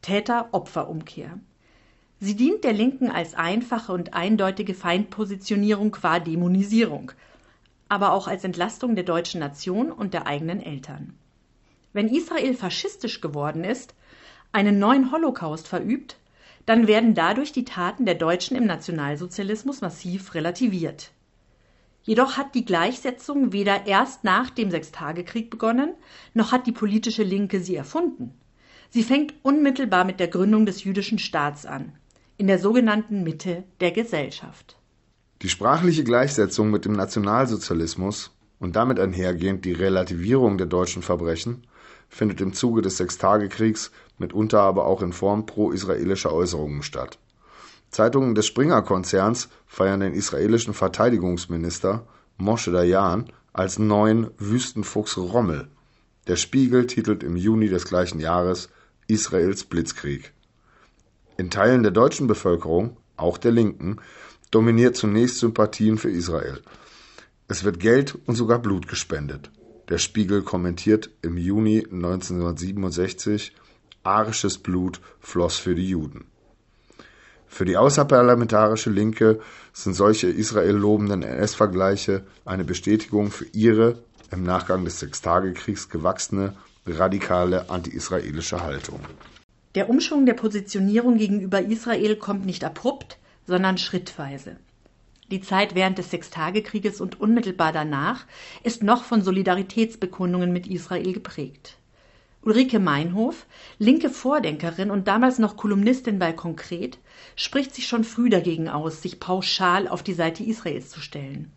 Täter-Opfer-Umkehr. 0.00 1.38
Sie 2.18 2.34
dient 2.34 2.64
der 2.64 2.72
Linken 2.72 3.12
als 3.12 3.34
einfache 3.34 3.92
und 3.92 4.12
eindeutige 4.12 4.74
Feindpositionierung 4.74 5.92
qua 5.92 6.18
Dämonisierung, 6.18 7.12
aber 7.88 8.12
auch 8.12 8.26
als 8.26 8.42
Entlastung 8.42 8.96
der 8.96 9.04
deutschen 9.04 9.38
Nation 9.38 9.92
und 9.92 10.14
der 10.14 10.26
eigenen 10.26 10.60
Eltern. 10.60 11.14
Wenn 11.92 12.08
Israel 12.08 12.54
faschistisch 12.54 13.20
geworden 13.20 13.62
ist, 13.62 13.94
einen 14.50 14.80
neuen 14.80 15.12
Holocaust 15.12 15.68
verübt, 15.68 16.16
dann 16.66 16.88
werden 16.88 17.14
dadurch 17.14 17.52
die 17.52 17.64
Taten 17.64 18.04
der 18.04 18.16
Deutschen 18.16 18.56
im 18.56 18.66
Nationalsozialismus 18.66 19.80
massiv 19.80 20.34
relativiert. 20.34 21.12
Jedoch 22.04 22.36
hat 22.36 22.54
die 22.54 22.64
Gleichsetzung 22.64 23.52
weder 23.52 23.86
erst 23.86 24.24
nach 24.24 24.50
dem 24.50 24.70
Sechstagekrieg 24.70 25.50
begonnen, 25.50 25.94
noch 26.34 26.50
hat 26.50 26.66
die 26.66 26.72
politische 26.72 27.22
Linke 27.22 27.60
sie 27.60 27.76
erfunden. 27.76 28.34
Sie 28.90 29.04
fängt 29.04 29.34
unmittelbar 29.42 30.04
mit 30.04 30.18
der 30.18 30.28
Gründung 30.28 30.66
des 30.66 30.84
jüdischen 30.84 31.18
Staats 31.18 31.64
an, 31.64 31.92
in 32.36 32.48
der 32.48 32.58
sogenannten 32.58 33.22
Mitte 33.22 33.64
der 33.80 33.92
Gesellschaft. 33.92 34.76
Die 35.42 35.48
sprachliche 35.48 36.04
Gleichsetzung 36.04 36.70
mit 36.70 36.84
dem 36.84 36.92
Nationalsozialismus 36.92 38.32
und 38.58 38.76
damit 38.76 39.00
einhergehend 39.00 39.64
die 39.64 39.72
Relativierung 39.72 40.58
der 40.58 40.66
deutschen 40.66 41.02
Verbrechen 41.02 41.66
findet 42.08 42.40
im 42.40 42.52
Zuge 42.52 42.82
des 42.82 42.98
Sechstagekriegs 42.98 43.92
mitunter 44.18 44.60
aber 44.60 44.86
auch 44.86 45.02
in 45.02 45.12
Form 45.12 45.46
pro-israelischer 45.46 46.32
Äußerungen 46.32 46.82
statt. 46.82 47.18
Zeitungen 47.92 48.34
des 48.34 48.46
Springer-Konzerns 48.46 49.50
feiern 49.66 50.00
den 50.00 50.14
israelischen 50.14 50.72
Verteidigungsminister 50.72 52.06
Moshe 52.38 52.72
Dayan 52.72 53.26
als 53.52 53.78
neuen 53.78 54.30
Wüstenfuchs 54.38 55.18
Rommel. 55.18 55.68
Der 56.26 56.36
Spiegel 56.36 56.86
titelt 56.86 57.22
im 57.22 57.36
Juni 57.36 57.68
des 57.68 57.84
gleichen 57.84 58.18
Jahres 58.18 58.70
Israels 59.08 59.64
Blitzkrieg. 59.64 60.32
In 61.36 61.50
Teilen 61.50 61.82
der 61.82 61.92
deutschen 61.92 62.26
Bevölkerung, 62.26 62.96
auch 63.16 63.36
der 63.36 63.52
Linken, 63.52 63.98
dominiert 64.50 64.96
zunächst 64.96 65.38
Sympathien 65.38 65.98
für 65.98 66.10
Israel. 66.10 66.62
Es 67.46 67.62
wird 67.62 67.78
Geld 67.78 68.18
und 68.26 68.36
sogar 68.36 68.60
Blut 68.60 68.88
gespendet. 68.88 69.50
Der 69.90 69.98
Spiegel 69.98 70.42
kommentiert 70.42 71.10
im 71.20 71.36
Juni 71.36 71.86
1967, 71.90 73.52
arisches 74.02 74.56
Blut 74.56 75.00
floss 75.20 75.56
für 75.56 75.74
die 75.74 75.88
Juden. 75.88 76.31
Für 77.52 77.66
die 77.66 77.76
außerparlamentarische 77.76 78.88
Linke 78.88 79.38
sind 79.74 79.92
solche 79.92 80.26
Israel 80.26 80.74
lobenden 80.74 81.22
NS-Vergleiche 81.22 82.22
eine 82.46 82.64
Bestätigung 82.64 83.30
für 83.30 83.44
ihre 83.52 83.98
im 84.30 84.42
Nachgang 84.42 84.86
des 84.86 85.00
Sechstagekriegs 85.00 85.90
gewachsene 85.90 86.54
radikale 86.86 87.68
anti-israelische 87.68 88.62
Haltung. 88.62 89.00
Der 89.74 89.90
Umschwung 89.90 90.24
der 90.24 90.32
Positionierung 90.32 91.18
gegenüber 91.18 91.60
Israel 91.60 92.16
kommt 92.16 92.46
nicht 92.46 92.64
abrupt, 92.64 93.18
sondern 93.46 93.76
schrittweise. 93.76 94.56
Die 95.30 95.42
Zeit 95.42 95.74
während 95.74 95.98
des 95.98 96.10
Sechstagekrieges 96.10 97.02
und 97.02 97.20
unmittelbar 97.20 97.74
danach 97.74 98.24
ist 98.62 98.82
noch 98.82 99.04
von 99.04 99.20
Solidaritätsbekundungen 99.20 100.54
mit 100.54 100.66
Israel 100.66 101.12
geprägt. 101.12 101.76
Ulrike 102.44 102.80
Meinhof, 102.80 103.46
linke 103.78 104.10
Vordenkerin 104.10 104.90
und 104.90 105.06
damals 105.06 105.38
noch 105.38 105.56
Kolumnistin 105.56 106.18
bei 106.18 106.32
Konkret, 106.32 106.98
spricht 107.36 107.74
sich 107.74 107.86
schon 107.86 108.02
früh 108.02 108.30
dagegen 108.30 108.68
aus, 108.68 109.00
sich 109.00 109.20
pauschal 109.20 109.86
auf 109.86 110.02
die 110.02 110.12
Seite 110.12 110.42
Israels 110.42 110.90
zu 110.90 111.00
stellen. 111.00 111.52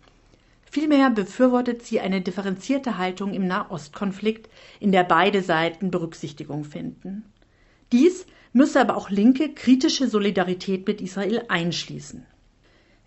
Vielmehr 0.69 1.10
befürwortet 1.10 1.84
sie 1.84 2.02
eine 2.02 2.21
differenzierte 2.21 2.98
Haltung 2.98 3.34
im 3.34 3.48
Nahostkonflikt, 3.48 4.50
in 4.80 4.91
der 4.91 5.04
beide 5.04 5.41
Seiten 5.41 5.89
Berücksichtigung 5.89 6.65
finden. 6.65 7.24
Dies 7.91 8.28
müsse 8.54 8.82
aber 8.82 8.95
auch 8.95 9.10
linke, 9.10 9.54
kritische 9.54 10.08
Solidarität 10.08 10.86
mit 10.86 11.02
Israel 11.02 11.43
einschließen. 11.48 12.26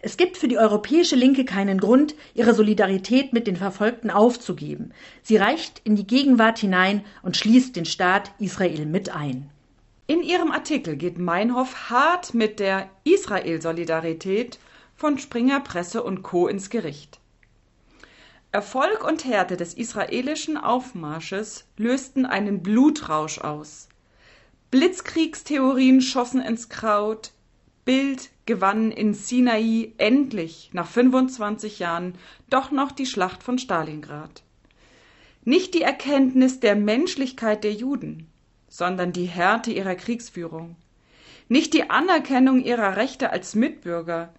Es 0.00 0.16
gibt 0.16 0.36
für 0.36 0.46
die 0.46 0.58
europäische 0.58 1.16
Linke 1.16 1.44
keinen 1.44 1.78
Grund, 1.78 2.14
ihre 2.34 2.54
Solidarität 2.54 3.32
mit 3.32 3.46
den 3.46 3.56
Verfolgten 3.56 4.10
aufzugeben. 4.10 4.92
Sie 5.22 5.36
reicht 5.36 5.80
in 5.84 5.96
die 5.96 6.06
Gegenwart 6.06 6.58
hinein 6.58 7.04
und 7.22 7.36
schließt 7.36 7.74
den 7.74 7.84
Staat 7.84 8.32
Israel 8.38 8.86
mit 8.86 9.10
ein. 9.10 9.50
In 10.06 10.22
ihrem 10.22 10.52
Artikel 10.52 10.96
geht 10.96 11.18
Meinhof 11.18 11.90
hart 11.90 12.32
mit 12.32 12.60
der 12.60 12.88
Israel-Solidarität 13.04 14.58
von 14.94 15.18
Springer 15.18 15.60
Presse 15.60 16.02
und 16.02 16.22
Co. 16.22 16.46
ins 16.46 16.70
Gericht. 16.70 17.18
Erfolg 18.50 19.04
und 19.06 19.24
Härte 19.24 19.56
des 19.56 19.74
israelischen 19.74 20.56
Aufmarsches 20.56 21.66
lösten 21.76 22.24
einen 22.24 22.62
Blutrausch 22.62 23.38
aus. 23.38 23.88
Blitzkriegstheorien 24.70 26.00
schossen 26.00 26.40
ins 26.40 26.68
Kraut, 26.68 27.32
Bild 27.88 28.28
gewann 28.44 28.92
in 28.92 29.14
Sinai 29.14 29.94
endlich 29.96 30.68
nach 30.74 30.86
25 30.86 31.78
Jahren 31.78 32.16
doch 32.50 32.70
noch 32.70 32.92
die 32.92 33.06
Schlacht 33.06 33.42
von 33.42 33.56
Stalingrad. 33.56 34.42
Nicht 35.42 35.72
die 35.72 35.80
Erkenntnis 35.80 36.60
der 36.60 36.76
Menschlichkeit 36.76 37.64
der 37.64 37.72
Juden, 37.72 38.26
sondern 38.68 39.12
die 39.12 39.24
Härte 39.24 39.72
ihrer 39.72 39.94
Kriegsführung, 39.94 40.76
Nicht 41.48 41.72
die 41.72 41.88
Anerkennung 41.88 42.62
ihrer 42.62 42.98
Rechte 42.98 43.30
als 43.30 43.54
Mitbürger, 43.54 44.34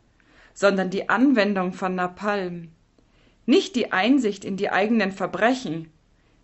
sondern 0.54 0.92
die 0.92 1.10
Anwendung 1.10 1.74
von 1.74 1.96
Napalm. 1.96 2.70
Nicht 3.48 3.76
die 3.76 3.92
Einsicht 3.92 4.46
in 4.46 4.58
die 4.58 4.70
eigenen 4.70 5.12
Verbrechen, 5.12 5.90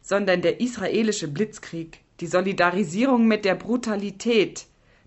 sondern 0.01 0.41
der 0.41 0.59
israelische 0.59 1.27
Blitzkrieg, 1.27 1.99
die 2.19 2.25
Solidarisierung 2.25 3.27
mit 3.27 3.45
der 3.45 3.53
Brutalität, 3.53 4.65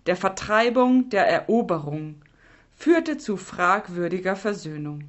der 0.09 0.15
Vertreibung, 0.15 1.09
der 1.09 1.27
Eroberung, 1.27 2.15
führte 2.75 3.19
zu 3.19 3.37
fragwürdiger 3.37 4.35
Versöhnung. 4.35 5.03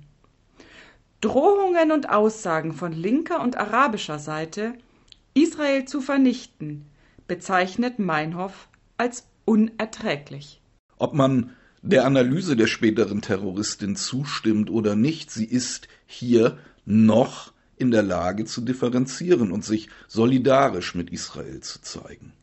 Drohungen 1.23 1.91
und 1.91 2.11
Aussagen 2.11 2.75
von 2.75 2.93
linker 2.93 3.41
und 3.41 3.57
arabischer 3.57 4.19
Seite, 4.19 4.75
Israel 5.33 5.87
zu 5.87 6.03
vernichten, 6.03 6.85
bezeichnet 7.27 7.99
Meinhof 7.99 8.69
als 8.99 9.27
unerträglich. 9.47 10.61
Ob 10.99 11.15
man 11.15 11.57
der 11.81 12.05
Analyse 12.05 12.55
der 12.55 12.67
späteren 12.67 13.23
Terroristin 13.23 13.97
zustimmt 13.97 14.69
oder 14.69 14.97
nicht, 14.97 15.31
sie 15.31 15.47
ist 15.47 15.89
hier 16.05 16.59
noch 16.85 17.55
in 17.79 17.91
der 17.91 18.03
Lage 18.03 18.45
zu 18.45 18.61
differenzieren 18.61 19.51
und 19.51 19.65
sich 19.65 19.89
solidarisch 20.09 20.95
mit 20.95 21.09
Israel 21.09 21.61
zu 21.61 21.81
zeigen. 21.81 22.35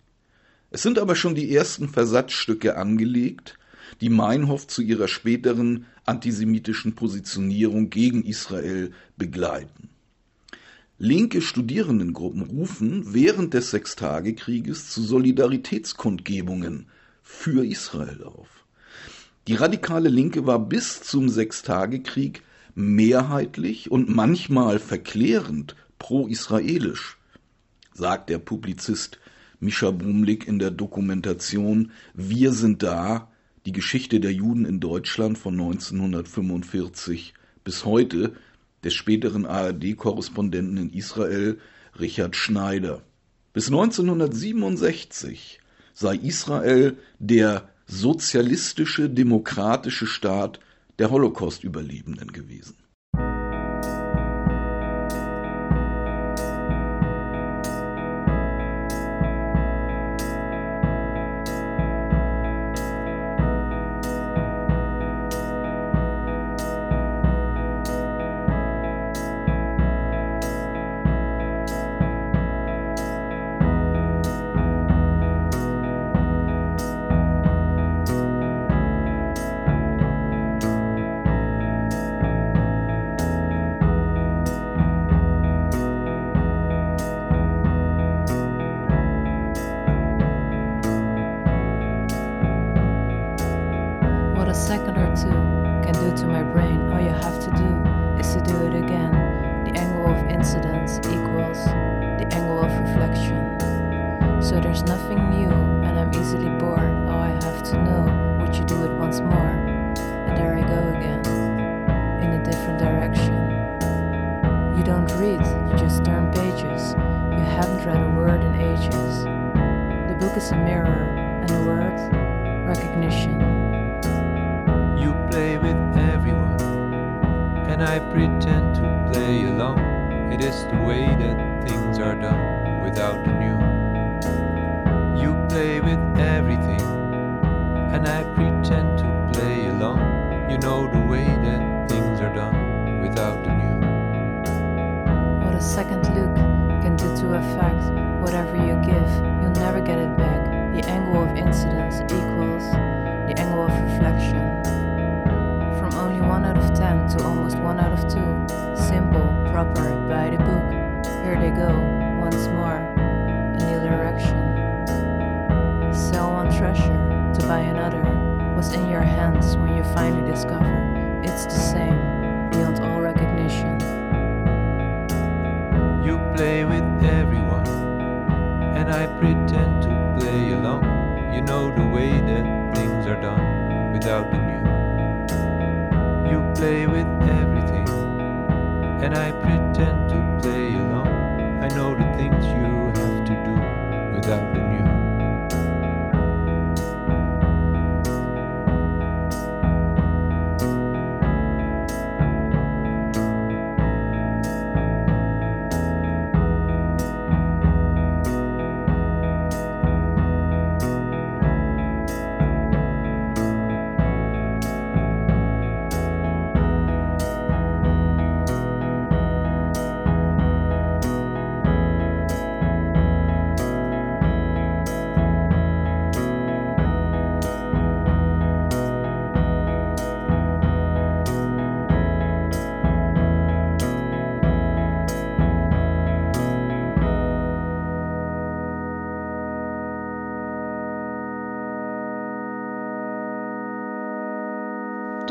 Es 0.70 0.82
sind 0.84 1.00
aber 1.00 1.16
schon 1.16 1.36
die 1.36 1.54
ersten 1.56 1.88
Versatzstücke 1.88 2.76
angelegt, 2.76 3.58
die 4.02 4.10
Meinhof 4.10 4.68
zu 4.68 4.82
ihrer 4.82 5.08
späteren 5.08 5.86
antisemitischen 6.06 6.96
Positionierung 6.96 7.90
gegen 7.90 8.24
Israel 8.24 8.92
begleiten. 9.18 9.90
Linke 11.00 11.42
Studierendengruppen 11.42 12.42
rufen 12.42 13.14
während 13.14 13.54
des 13.54 13.72
Sechstagekrieges 13.72 14.90
zu 14.90 15.04
Solidaritätskundgebungen 15.04 16.88
für 17.22 17.66
Israel 17.66 18.24
auf. 18.24 18.66
Die 19.48 19.54
radikale 19.54 20.10
Linke 20.10 20.46
war 20.46 20.60
bis 20.60 21.02
zum 21.04 21.30
Sechstagekrieg 21.30 22.42
mehrheitlich 22.76 23.92
und 23.92 24.10
manchmal 24.10 24.80
verklärend 24.80 25.76
pro-israelisch, 26.00 27.18
sagt 27.94 28.30
der 28.30 28.40
Publizist 28.40 29.20
Mischa 29.60 29.90
Bumlik 29.90 30.48
in 30.48 30.60
der 30.60 30.70
Dokumentation 30.70 31.92
Wir 32.14 32.54
sind 32.54 32.84
da, 32.84 33.32
die 33.66 33.72
Geschichte 33.72 34.20
der 34.20 34.32
Juden 34.32 34.66
in 34.66 34.80
Deutschland 34.80 35.38
von 35.38 35.56
1945 35.56 37.34
bis 37.64 37.84
heute 37.84 38.36
des 38.84 38.94
späteren 38.94 39.48
ARD-Korrespondenten 39.48 40.78
in 40.78 40.94
Israel 40.94 41.58
Richard 42.00 42.36
Schneider. 42.36 43.02
Bis 43.52 43.68
1967 43.68 45.60
sei 45.94 46.16
Israel 46.18 46.96
der 47.18 47.68
sozialistische 47.88 49.10
demokratische 49.10 50.06
Staat 50.06 50.60
der 51.00 51.10
Holocaust-Überlebenden 51.10 52.32
gewesen. 52.32 52.76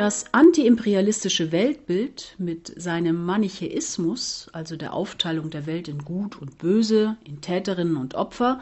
Das 0.06 0.32
antiimperialistische 0.32 1.50
Weltbild 1.50 2.36
mit 2.38 2.72
seinem 2.80 3.24
Manichäismus, 3.24 4.48
also 4.52 4.76
der 4.76 4.92
Aufteilung 4.92 5.50
der 5.50 5.66
Welt 5.66 5.88
in 5.88 6.04
Gut 6.04 6.40
und 6.40 6.58
Böse, 6.58 7.16
in 7.24 7.40
Täterinnen 7.40 7.96
und 7.96 8.14
Opfer, 8.14 8.60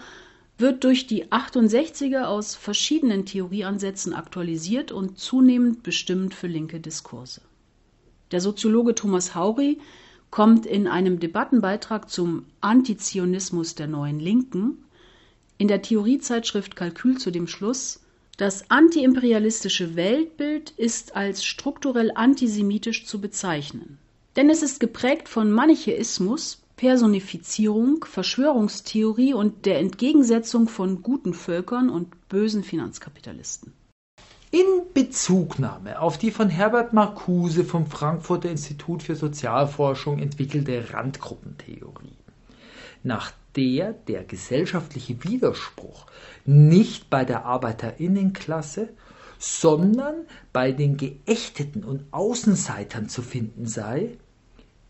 wird 0.56 0.84
durch 0.84 1.06
die 1.06 1.26
68er 1.26 2.22
aus 2.22 2.54
verschiedenen 2.54 3.26
Theorieansätzen 3.26 4.14
aktualisiert 4.14 4.90
und 4.90 5.18
zunehmend 5.18 5.82
bestimmend 5.82 6.32
für 6.32 6.46
linke 6.46 6.80
Diskurse. 6.80 7.42
Der 8.30 8.40
Soziologe 8.40 8.94
Thomas 8.94 9.34
Haury 9.34 9.82
kommt 10.30 10.64
in 10.64 10.88
einem 10.88 11.20
Debattenbeitrag 11.20 12.08
zum 12.08 12.46
Antizionismus 12.62 13.74
der 13.74 13.88
neuen 13.88 14.18
Linken 14.18 14.78
in 15.58 15.68
der 15.68 15.82
Theoriezeitschrift 15.82 16.74
Kalkül 16.74 17.18
zu 17.18 17.30
dem 17.30 17.48
Schluss, 17.48 18.00
das 18.36 18.70
antiimperialistische 18.70 19.96
Weltbild 19.96 20.70
ist 20.70 21.14
als 21.14 21.44
strukturell 21.44 22.12
antisemitisch 22.14 23.06
zu 23.06 23.20
bezeichnen. 23.20 23.98
Denn 24.36 24.50
es 24.50 24.62
ist 24.62 24.80
geprägt 24.80 25.28
von 25.28 25.50
Manichäismus, 25.50 26.60
Personifizierung, 26.76 28.04
Verschwörungstheorie 28.04 29.32
und 29.34 29.64
der 29.64 29.78
Entgegensetzung 29.78 30.68
von 30.68 31.02
guten 31.02 31.32
Völkern 31.32 31.88
und 31.88 32.28
bösen 32.28 32.64
Finanzkapitalisten. 32.64 33.72
In 34.50 34.66
Bezugnahme 34.92 36.00
auf 36.00 36.18
die 36.18 36.30
von 36.30 36.48
Herbert 36.48 36.92
Marcuse 36.92 37.64
vom 37.64 37.86
Frankfurter 37.86 38.50
Institut 38.50 39.02
für 39.02 39.16
Sozialforschung 39.16 40.18
entwickelte 40.18 40.92
Randgruppentheorie, 40.92 42.16
nach 43.02 43.32
der 43.56 43.92
der 43.92 44.24
gesellschaftliche 44.24 45.22
Widerspruch 45.24 46.06
nicht 46.44 47.10
bei 47.10 47.24
der 47.24 47.44
Arbeiterinnenklasse, 47.44 48.88
sondern 49.38 50.26
bei 50.52 50.72
den 50.72 50.96
Geächteten 50.96 51.84
und 51.84 52.04
Außenseitern 52.12 53.08
zu 53.08 53.22
finden 53.22 53.66
sei, 53.66 54.16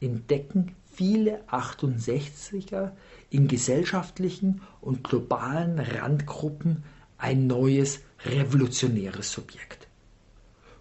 entdecken 0.00 0.74
viele 0.92 1.42
68er 1.48 2.92
in 3.30 3.48
gesellschaftlichen 3.48 4.60
und 4.80 5.02
globalen 5.02 5.78
Randgruppen 5.78 6.84
ein 7.18 7.46
neues 7.46 8.00
revolutionäres 8.24 9.32
Subjekt. 9.32 9.88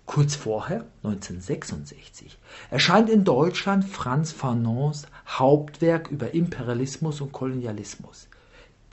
Kurz 0.06 0.36
vorher, 0.36 0.86
1966, 1.04 2.38
erscheint 2.70 3.10
in 3.10 3.24
Deutschland 3.24 3.86
Franz 3.86 4.32
Fanons 4.32 5.08
Hauptwerk 5.28 6.12
über 6.12 6.34
Imperialismus 6.34 7.22
und 7.22 7.32
Kolonialismus, 7.32 8.28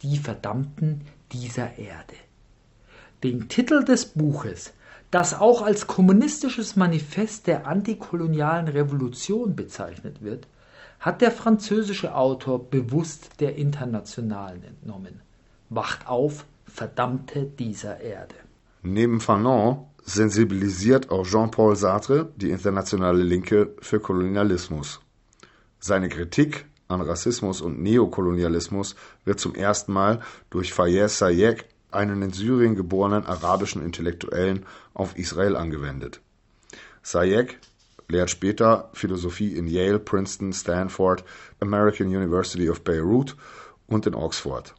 Die 0.03 0.17
Verdammten 0.17 1.03
dieser 1.33 1.79
Erde. 1.79 2.15
Den 3.23 3.49
Titel 3.49 3.85
des 3.85 4.07
Buches, 4.07 4.73
das 5.11 5.35
auch 5.35 5.63
als 5.63 5.87
kommunistisches 5.87 6.77
Manifest 6.77 7.47
der 7.47 7.67
antikolonialen 7.67 8.69
Revolution 8.69 9.57
bezeichnet 9.57 10.23
wird, 10.23 10.47
hat 11.01 11.21
der 11.21 11.33
französische 11.33 12.15
Autor 12.15 12.71
bewusst 12.71 13.41
der 13.41 13.57
Internationalen 13.57 14.63
entnommen. 14.63 15.21
Wacht 15.69 16.07
auf, 16.07 16.47
Verdammte 16.67 17.45
dieser 17.45 18.01
Erde. 18.01 18.35
Neben 18.83 19.21
Fanon 19.21 19.87
sensibilisiert 20.05 21.11
auch 21.11 21.27
Jean-Paul 21.27 21.77
Sartre 21.77 22.33
die 22.37 22.51
internationale 22.51 23.23
Linke 23.23 23.75
für 23.81 24.01
Kolonialismus. 24.01 25.01
Seine 25.81 26.11
Kritik 26.11 26.67
an 26.89 27.01
Rassismus 27.01 27.63
und 27.63 27.81
Neokolonialismus 27.81 28.97
wird 29.25 29.41
zum 29.41 29.55
ersten 29.55 29.93
Mal 29.93 30.21
durch 30.51 30.75
Fayez 30.75 31.19
Sayek, 31.19 31.65
einen 31.91 32.21
in 32.21 32.33
Syrien 32.33 32.77
geborenen 32.77 33.25
arabischen 33.25 33.83
Intellektuellen, 33.83 34.67
auf 34.93 35.17
Israel 35.17 35.57
angewendet. 35.57 36.21
Sayek 37.03 37.59
lehrt 38.09 38.31
später 38.31 38.91
Philosophie 38.93 39.57
in 39.57 39.67
Yale, 39.67 39.99
Princeton, 39.99 40.53
Stanford, 40.53 41.25
American 41.61 42.09
University 42.09 42.69
of 42.69 42.83
Beirut 42.83 43.37
und 43.87 44.07
in 44.07 44.15
Oxford. 44.15 44.75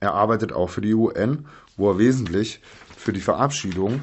Er 0.00 0.12
arbeitet 0.12 0.52
auch 0.52 0.68
für 0.68 0.82
die 0.82 0.94
UN, 0.94 1.46
wo 1.76 1.90
er 1.90 1.98
wesentlich 1.98 2.60
für 2.96 3.12
die 3.12 3.20
Verabschiedung 3.20 4.00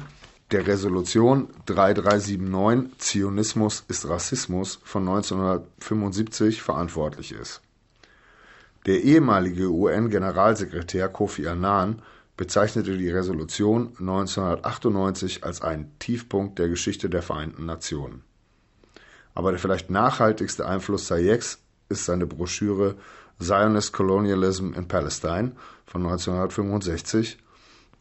der 0.50 0.66
Resolution 0.66 1.48
3379 1.66 2.98
Zionismus 2.98 3.84
ist 3.86 4.08
Rassismus 4.08 4.80
von 4.82 5.08
1975 5.08 6.60
verantwortlich 6.60 7.32
ist. 7.32 7.60
Der 8.86 9.02
ehemalige 9.02 9.70
UN-Generalsekretär 9.70 11.08
Kofi 11.08 11.46
Annan 11.46 12.02
bezeichnete 12.36 12.96
die 12.96 13.10
Resolution 13.10 13.88
1998 14.00 15.44
als 15.44 15.62
einen 15.62 15.96
Tiefpunkt 15.98 16.58
der 16.58 16.68
Geschichte 16.68 17.08
der 17.08 17.22
Vereinten 17.22 17.66
Nationen. 17.66 18.24
Aber 19.34 19.50
der 19.52 19.60
vielleicht 19.60 19.90
nachhaltigste 19.90 20.66
Einfluss 20.66 21.06
Sayeks 21.06 21.58
ist 21.88 22.06
seine 22.06 22.26
Broschüre 22.26 22.96
Zionist 23.38 23.92
Colonialism 23.92 24.72
in 24.72 24.88
Palestine 24.88 25.52
von 25.86 26.02
1965, 26.04 27.38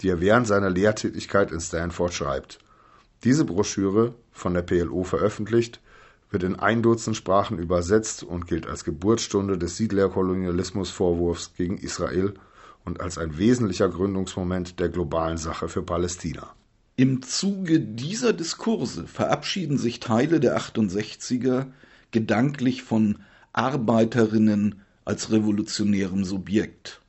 die 0.01 0.09
er 0.09 0.21
während 0.21 0.47
seiner 0.47 0.69
Lehrtätigkeit 0.69 1.51
in 1.51 1.59
Stanford 1.59 2.13
schreibt. 2.13 2.59
Diese 3.23 3.45
Broschüre, 3.45 4.13
von 4.31 4.53
der 4.53 4.61
PLO 4.61 5.03
veröffentlicht, 5.03 5.81
wird 6.31 6.43
in 6.43 6.55
ein 6.55 6.81
Dutzend 6.81 7.17
Sprachen 7.17 7.57
übersetzt 7.57 8.23
und 8.23 8.47
gilt 8.47 8.67
als 8.67 8.83
Geburtsstunde 8.83 9.57
des 9.57 9.77
Siedlerkolonialismusvorwurfs 9.77 11.53
gegen 11.57 11.77
Israel 11.77 12.33
und 12.85 13.01
als 13.01 13.17
ein 13.17 13.37
wesentlicher 13.37 13.89
Gründungsmoment 13.89 14.79
der 14.79 14.89
globalen 14.89 15.37
Sache 15.37 15.67
für 15.67 15.83
Palästina. 15.83 16.53
Im 16.95 17.21
Zuge 17.21 17.79
dieser 17.79 18.33
Diskurse 18.33 19.07
verabschieden 19.07 19.77
sich 19.77 19.99
Teile 19.99 20.39
der 20.39 20.57
68er 20.57 21.67
gedanklich 22.11 22.83
von 22.83 23.19
Arbeiterinnen 23.53 24.81
als 25.05 25.31
revolutionärem 25.31 26.23
Subjekt. 26.25 27.01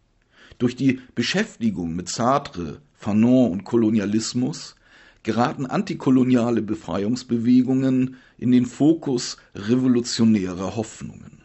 Durch 0.60 0.76
die 0.76 1.00
Beschäftigung 1.14 1.96
mit 1.96 2.10
Sartre, 2.10 2.82
Fanon 2.92 3.50
und 3.50 3.64
Kolonialismus 3.64 4.76
geraten 5.22 5.64
antikoloniale 5.64 6.60
Befreiungsbewegungen 6.60 8.16
in 8.36 8.52
den 8.52 8.66
Fokus 8.66 9.38
revolutionärer 9.54 10.76
Hoffnungen. 10.76 11.40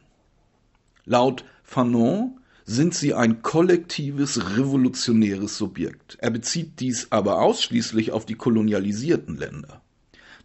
Laut 1.06 1.46
Fanon 1.64 2.42
sind 2.66 2.94
sie 2.94 3.14
ein 3.14 3.42
kollektives 3.42 4.58
revolutionäres 4.58 5.58
Subjekt. 5.58 6.18
Er 6.20 6.32
bezieht 6.32 6.82
dies 6.82 7.08
aber 7.12 7.42
ausschließlich 7.42 8.12
auf 8.12 8.26
die 8.26 8.36
kolonialisierten 8.36 9.38
Länder. 9.38 9.82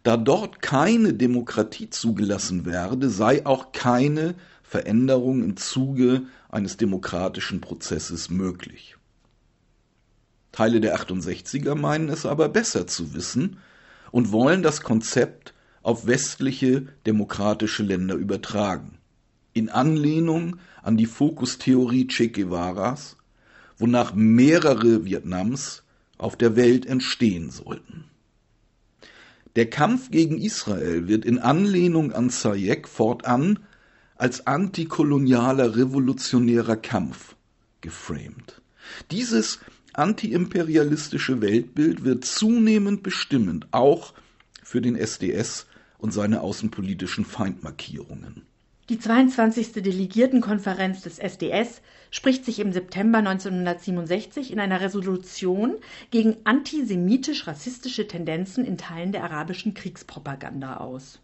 Da 0.03 0.15
dort 0.15 0.61
keine 0.61 1.13
Demokratie 1.13 1.89
zugelassen 1.89 2.65
werde, 2.65 3.09
sei 3.09 3.45
auch 3.45 3.73
keine 3.73 4.35
Veränderung 4.71 5.43
im 5.43 5.57
Zuge 5.57 6.27
eines 6.47 6.77
demokratischen 6.77 7.59
Prozesses 7.59 8.29
möglich. 8.29 8.95
Teile 10.53 10.79
der 10.79 10.97
68er 10.97 11.75
meinen 11.75 12.07
es 12.07 12.25
aber 12.25 12.47
besser 12.47 12.87
zu 12.87 13.13
wissen 13.13 13.57
und 14.11 14.31
wollen 14.31 14.63
das 14.63 14.79
Konzept 14.79 15.53
auf 15.83 16.07
westliche 16.07 16.87
demokratische 17.05 17.83
Länder 17.83 18.15
übertragen. 18.15 18.97
In 19.51 19.67
Anlehnung 19.67 20.55
an 20.81 20.95
die 20.95 21.05
Fokustheorie 21.05 22.07
Che 22.07 22.29
Guevaras, 22.29 23.17
wonach 23.77 24.13
mehrere 24.13 25.03
Vietnams 25.03 25.83
auf 26.17 26.37
der 26.37 26.55
Welt 26.55 26.85
entstehen 26.85 27.51
sollten. 27.51 28.05
Der 29.57 29.69
Kampf 29.69 30.11
gegen 30.11 30.37
Israel 30.37 31.09
wird 31.09 31.25
in 31.25 31.39
Anlehnung 31.39 32.13
an 32.13 32.29
Sayek 32.29 32.87
fortan 32.87 33.59
als 34.21 34.45
antikolonialer 34.45 35.75
revolutionärer 35.75 36.75
Kampf 36.75 37.35
geframed. 37.81 38.61
Dieses 39.09 39.59
antiimperialistische 39.93 41.41
Weltbild 41.41 42.03
wird 42.03 42.23
zunehmend 42.23 43.01
bestimmend 43.01 43.67
auch 43.71 44.13
für 44.61 44.79
den 44.79 44.95
SDS 44.95 45.65
und 45.97 46.13
seine 46.13 46.41
außenpolitischen 46.41 47.25
Feindmarkierungen. 47.25 48.43
Die 48.89 48.99
22. 48.99 49.71
Delegiertenkonferenz 49.73 51.01
des 51.01 51.17
SDS 51.17 51.81
spricht 52.11 52.45
sich 52.45 52.59
im 52.59 52.73
September 52.73 53.17
1967 53.17 54.51
in 54.51 54.59
einer 54.59 54.81
Resolution 54.81 55.77
gegen 56.11 56.35
antisemitisch-rassistische 56.43 58.07
Tendenzen 58.07 58.65
in 58.65 58.77
Teilen 58.77 59.13
der 59.13 59.23
arabischen 59.23 59.73
Kriegspropaganda 59.73 60.77
aus. 60.77 61.19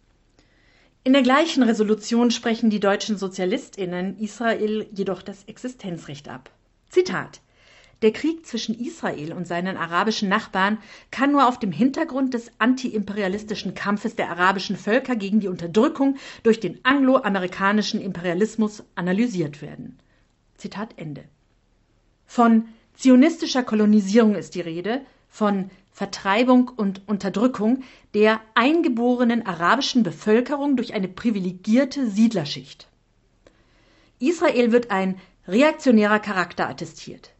In 1.08 1.14
der 1.14 1.22
gleichen 1.22 1.64
Resolution 1.64 2.32
sprechen 2.32 2.70
die 2.70 2.82
deutschen 2.82 3.18
Sozialistinnen 3.18 4.20
Israel 4.20 4.90
jedoch 4.92 5.22
das 5.22 5.46
Existenzrecht 5.46 6.28
ab. 6.28 6.50
Zitat 6.90 7.40
der 8.02 8.12
Krieg 8.12 8.46
zwischen 8.46 8.78
Israel 8.78 9.32
und 9.32 9.48
seinen 9.48 9.78
arabischen 9.78 10.28
Nachbarn 10.28 10.80
kann 11.10 11.32
nur 11.32 11.48
auf 11.48 11.60
dem 11.60 11.72
Hintergrund 11.72 12.34
des 12.34 12.52
antiimperialistischen 12.60 13.74
Kampfes 13.74 14.18
der 14.18 14.30
arabischen 14.32 14.76
Völker 14.76 15.16
gegen 15.16 15.40
die 15.40 15.48
Unterdrückung 15.48 16.18
durch 16.44 16.60
den 16.60 16.84
angloamerikanischen 16.84 18.02
Imperialismus 18.02 18.84
analysiert 18.96 19.62
werden. 19.62 20.00
Zitat 20.58 20.90
Ende. 20.98 21.24
Von 22.26 22.66
zionistischer 22.96 23.64
Kolonisierung 23.64 24.36
ist 24.36 24.56
die 24.56 24.62
Rede, 24.62 25.06
von 25.30 25.70
Vertreibung 25.92 26.70
und 26.70 27.08
Unterdrückung 27.08 27.84
der 28.14 28.40
eingeborenen 28.54 29.46
arabischen 29.46 30.04
Bevölkerung 30.04 30.76
durch 30.78 30.94
eine 30.94 31.08
privilegierte 31.08 32.08
Siedlerschicht. 32.08 32.88
Israel 34.20 34.72
wird 34.72 34.92
ein 34.92 35.20
reaktionärer 35.48 36.20
Charakter 36.20 36.70
attestiert. 36.70 37.32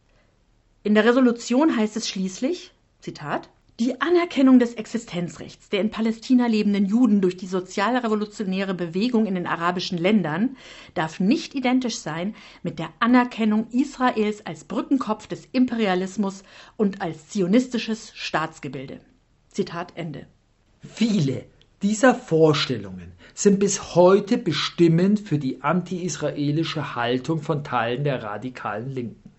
In 0.82 0.94
der 0.94 1.04
Resolution 1.04 1.76
heißt 1.76 1.96
es 1.96 2.08
schließlich, 2.08 2.72
Zitat, 3.00 3.48
die 3.80 4.00
Anerkennung 4.00 4.58
des 4.58 4.74
Existenzrechts 4.74 5.68
der 5.68 5.80
in 5.80 5.90
Palästina 5.90 6.46
lebenden 6.46 6.86
Juden 6.86 7.20
durch 7.20 7.36
die 7.36 7.46
sozialrevolutionäre 7.46 8.74
Bewegung 8.74 9.26
in 9.26 9.36
den 9.36 9.46
arabischen 9.46 9.98
Ländern 9.98 10.56
darf 10.94 11.20
nicht 11.20 11.54
identisch 11.54 11.98
sein 11.98 12.34
mit 12.64 12.80
der 12.80 12.90
Anerkennung 12.98 13.68
Israels 13.70 14.44
als 14.44 14.64
Brückenkopf 14.64 15.28
des 15.28 15.46
Imperialismus 15.52 16.42
und 16.76 17.00
als 17.00 17.28
zionistisches 17.28 18.10
Staatsgebilde. 18.14 19.00
Zitat 19.48 19.92
Ende. 19.94 20.26
Viele 20.80 21.44
dieser 21.82 22.16
Vorstellungen 22.16 23.12
sind 23.32 23.60
bis 23.60 23.94
heute 23.94 24.38
bestimmend 24.38 25.20
für 25.20 25.38
die 25.38 25.62
anti-israelische 25.62 26.96
Haltung 26.96 27.42
von 27.42 27.62
Teilen 27.62 28.02
der 28.02 28.24
radikalen 28.24 28.90
Linken. 28.90 29.30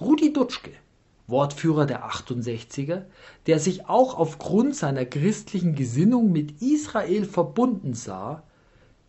Rudi 0.00 0.32
Dutschke, 0.32 0.70
Wortführer 1.30 1.86
der 1.86 2.08
68er, 2.08 3.04
der 3.46 3.58
sich 3.58 3.88
auch 3.88 4.14
aufgrund 4.16 4.76
seiner 4.76 5.04
christlichen 5.04 5.74
Gesinnung 5.74 6.32
mit 6.32 6.60
Israel 6.62 7.24
verbunden 7.24 7.94
sah, 7.94 8.42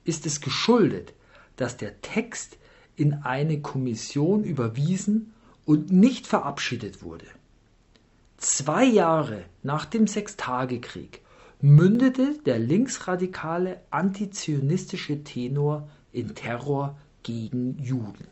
ist 0.04 0.26
es 0.26 0.42
geschuldet, 0.42 1.14
dass 1.56 1.78
der 1.78 2.02
Text 2.02 2.58
in 2.96 3.14
eine 3.24 3.62
Kommission 3.62 4.44
überwiesen 4.44 5.34
und 5.66 5.92
nicht 5.92 6.28
verabschiedet 6.28 7.04
wurde. 7.04 7.26
Zwei 8.38 8.84
Jahre 8.84 9.44
nach 9.64 9.86
dem 9.86 10.08
Sechstagekrieg 10.08 11.22
mündete 11.62 12.40
der 12.46 12.58
linksradikale 12.58 13.82
antizionistische 13.92 15.24
Tenor 15.24 15.88
in 16.12 16.34
Terror 16.34 16.98
gegen 17.24 17.78
Juden. 17.78 18.28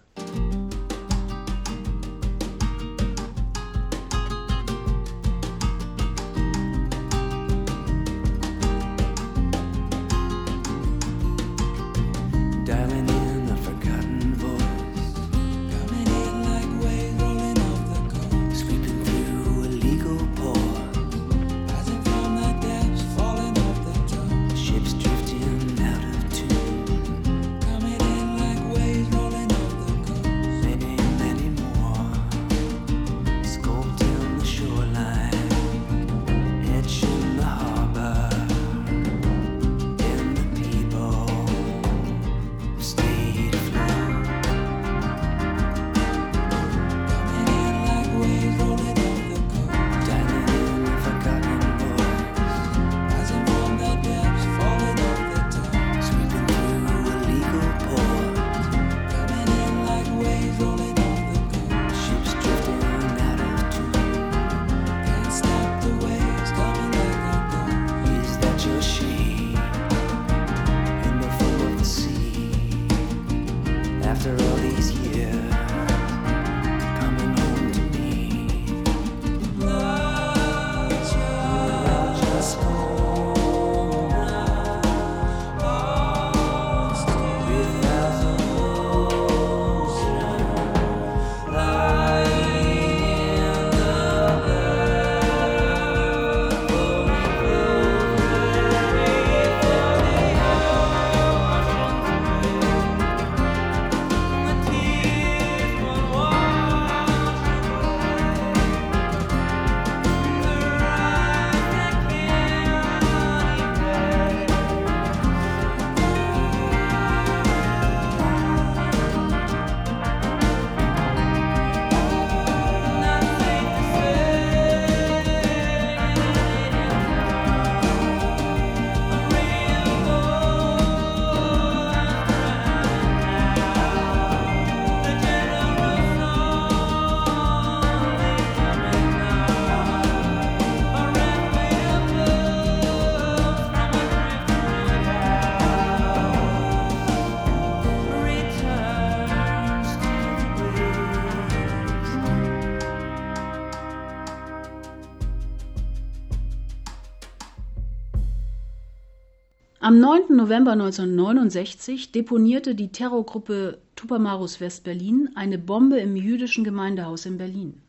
9. 160.10 160.36
November 160.36 160.72
1969 160.72 162.12
deponierte 162.12 162.74
die 162.74 162.91
Terrorgruppe 162.91 163.78
Tupamaros 163.95 164.60
West-Berlin 164.60 165.30
eine 165.36 165.60
Bombe 165.60 165.99
im 165.99 166.16
jüdischen 166.16 166.64
Gemeindehaus 166.64 167.28
in 167.28 167.38
Berlin. 167.38 167.80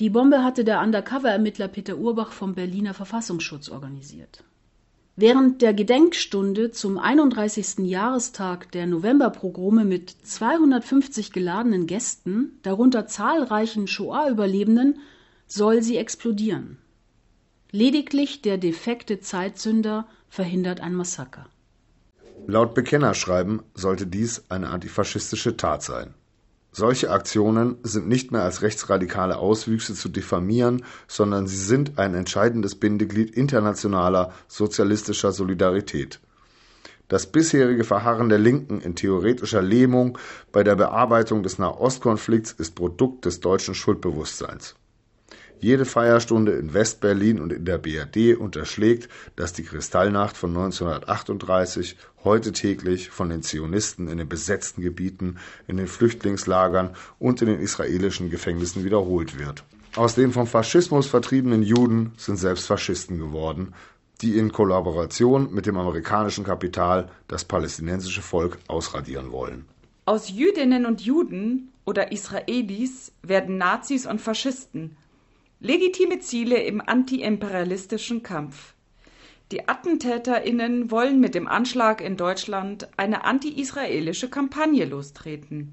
Die 0.00 0.10
Bombe 0.10 0.42
hatte 0.42 0.64
der 0.64 0.80
Undercover-Ermittler 0.80 1.68
Peter 1.68 1.96
Urbach 1.96 2.32
vom 2.32 2.56
Berliner 2.56 2.92
Verfassungsschutz 2.92 3.68
organisiert. 3.68 4.42
Während 5.14 5.62
der 5.62 5.74
Gedenkstunde 5.74 6.72
zum 6.72 6.98
31. 6.98 7.86
Jahrestag 7.88 8.72
der 8.72 8.88
Novemberpogrome 8.88 9.84
mit 9.84 10.10
250 10.10 11.30
geladenen 11.30 11.86
Gästen, 11.86 12.58
darunter 12.64 13.06
zahlreichen 13.06 13.86
Shoah-Überlebenden, 13.86 14.98
soll 15.46 15.82
sie 15.82 15.98
explodieren. 15.98 16.78
Lediglich 17.74 18.42
der 18.42 18.58
defekte 18.58 19.20
Zeitzünder 19.20 20.06
verhindert 20.28 20.80
ein 20.80 20.94
Massaker. 20.94 21.46
Laut 22.46 22.74
Bekennerschreiben 22.74 23.62
sollte 23.72 24.06
dies 24.06 24.42
eine 24.50 24.68
antifaschistische 24.68 25.56
Tat 25.56 25.82
sein. 25.82 26.12
Solche 26.70 27.10
Aktionen 27.10 27.78
sind 27.82 28.08
nicht 28.08 28.30
mehr 28.30 28.42
als 28.42 28.60
rechtsradikale 28.60 29.38
Auswüchse 29.38 29.94
zu 29.94 30.10
diffamieren, 30.10 30.84
sondern 31.08 31.46
sie 31.46 31.56
sind 31.56 31.98
ein 31.98 32.14
entscheidendes 32.14 32.74
Bindeglied 32.74 33.30
internationaler 33.30 34.34
sozialistischer 34.48 35.32
Solidarität. 35.32 36.20
Das 37.08 37.32
bisherige 37.32 37.84
Verharren 37.84 38.28
der 38.28 38.38
Linken 38.38 38.82
in 38.82 38.96
theoretischer 38.96 39.62
Lähmung 39.62 40.18
bei 40.50 40.62
der 40.62 40.76
Bearbeitung 40.76 41.42
des 41.42 41.58
Nahostkonflikts 41.58 42.52
ist 42.52 42.74
Produkt 42.74 43.24
des 43.24 43.40
deutschen 43.40 43.74
Schuldbewusstseins. 43.74 44.74
Jede 45.62 45.84
Feierstunde 45.84 46.54
in 46.54 46.74
Westberlin 46.74 47.40
und 47.40 47.52
in 47.52 47.64
der 47.64 47.78
BRD 47.78 48.36
unterschlägt, 48.36 49.08
dass 49.36 49.52
die 49.52 49.62
Kristallnacht 49.62 50.36
von 50.36 50.50
1938 50.50 51.96
heute 52.24 52.50
täglich 52.50 53.10
von 53.10 53.28
den 53.28 53.42
Zionisten 53.42 54.08
in 54.08 54.18
den 54.18 54.28
besetzten 54.28 54.82
Gebieten, 54.82 55.36
in 55.68 55.76
den 55.76 55.86
Flüchtlingslagern 55.86 56.96
und 57.20 57.42
in 57.42 57.46
den 57.46 57.60
israelischen 57.60 58.28
Gefängnissen 58.28 58.82
wiederholt 58.82 59.38
wird. 59.38 59.62
Aus 59.94 60.16
den 60.16 60.32
vom 60.32 60.48
Faschismus 60.48 61.06
vertriebenen 61.06 61.62
Juden 61.62 62.10
sind 62.16 62.38
selbst 62.38 62.66
Faschisten 62.66 63.20
geworden, 63.20 63.72
die 64.20 64.38
in 64.38 64.50
Kollaboration 64.50 65.54
mit 65.54 65.66
dem 65.66 65.76
amerikanischen 65.76 66.42
Kapital 66.42 67.08
das 67.28 67.44
palästinensische 67.44 68.22
Volk 68.22 68.58
ausradieren 68.66 69.30
wollen. 69.30 69.66
Aus 70.06 70.28
Jüdinnen 70.28 70.86
und 70.86 71.02
Juden 71.02 71.70
oder 71.84 72.10
Israelis 72.10 73.12
werden 73.22 73.58
Nazis 73.58 74.06
und 74.06 74.20
Faschisten. 74.20 74.96
Legitime 75.64 76.18
Ziele 76.18 76.60
im 76.60 76.80
antiimperialistischen 76.80 78.24
Kampf. 78.24 78.74
Die 79.52 79.68
AttentäterInnen 79.68 80.90
wollen 80.90 81.20
mit 81.20 81.36
dem 81.36 81.46
Anschlag 81.46 82.00
in 82.00 82.16
Deutschland 82.16 82.88
eine 82.96 83.22
anti-israelische 83.22 84.28
Kampagne 84.28 84.86
lostreten. 84.86 85.72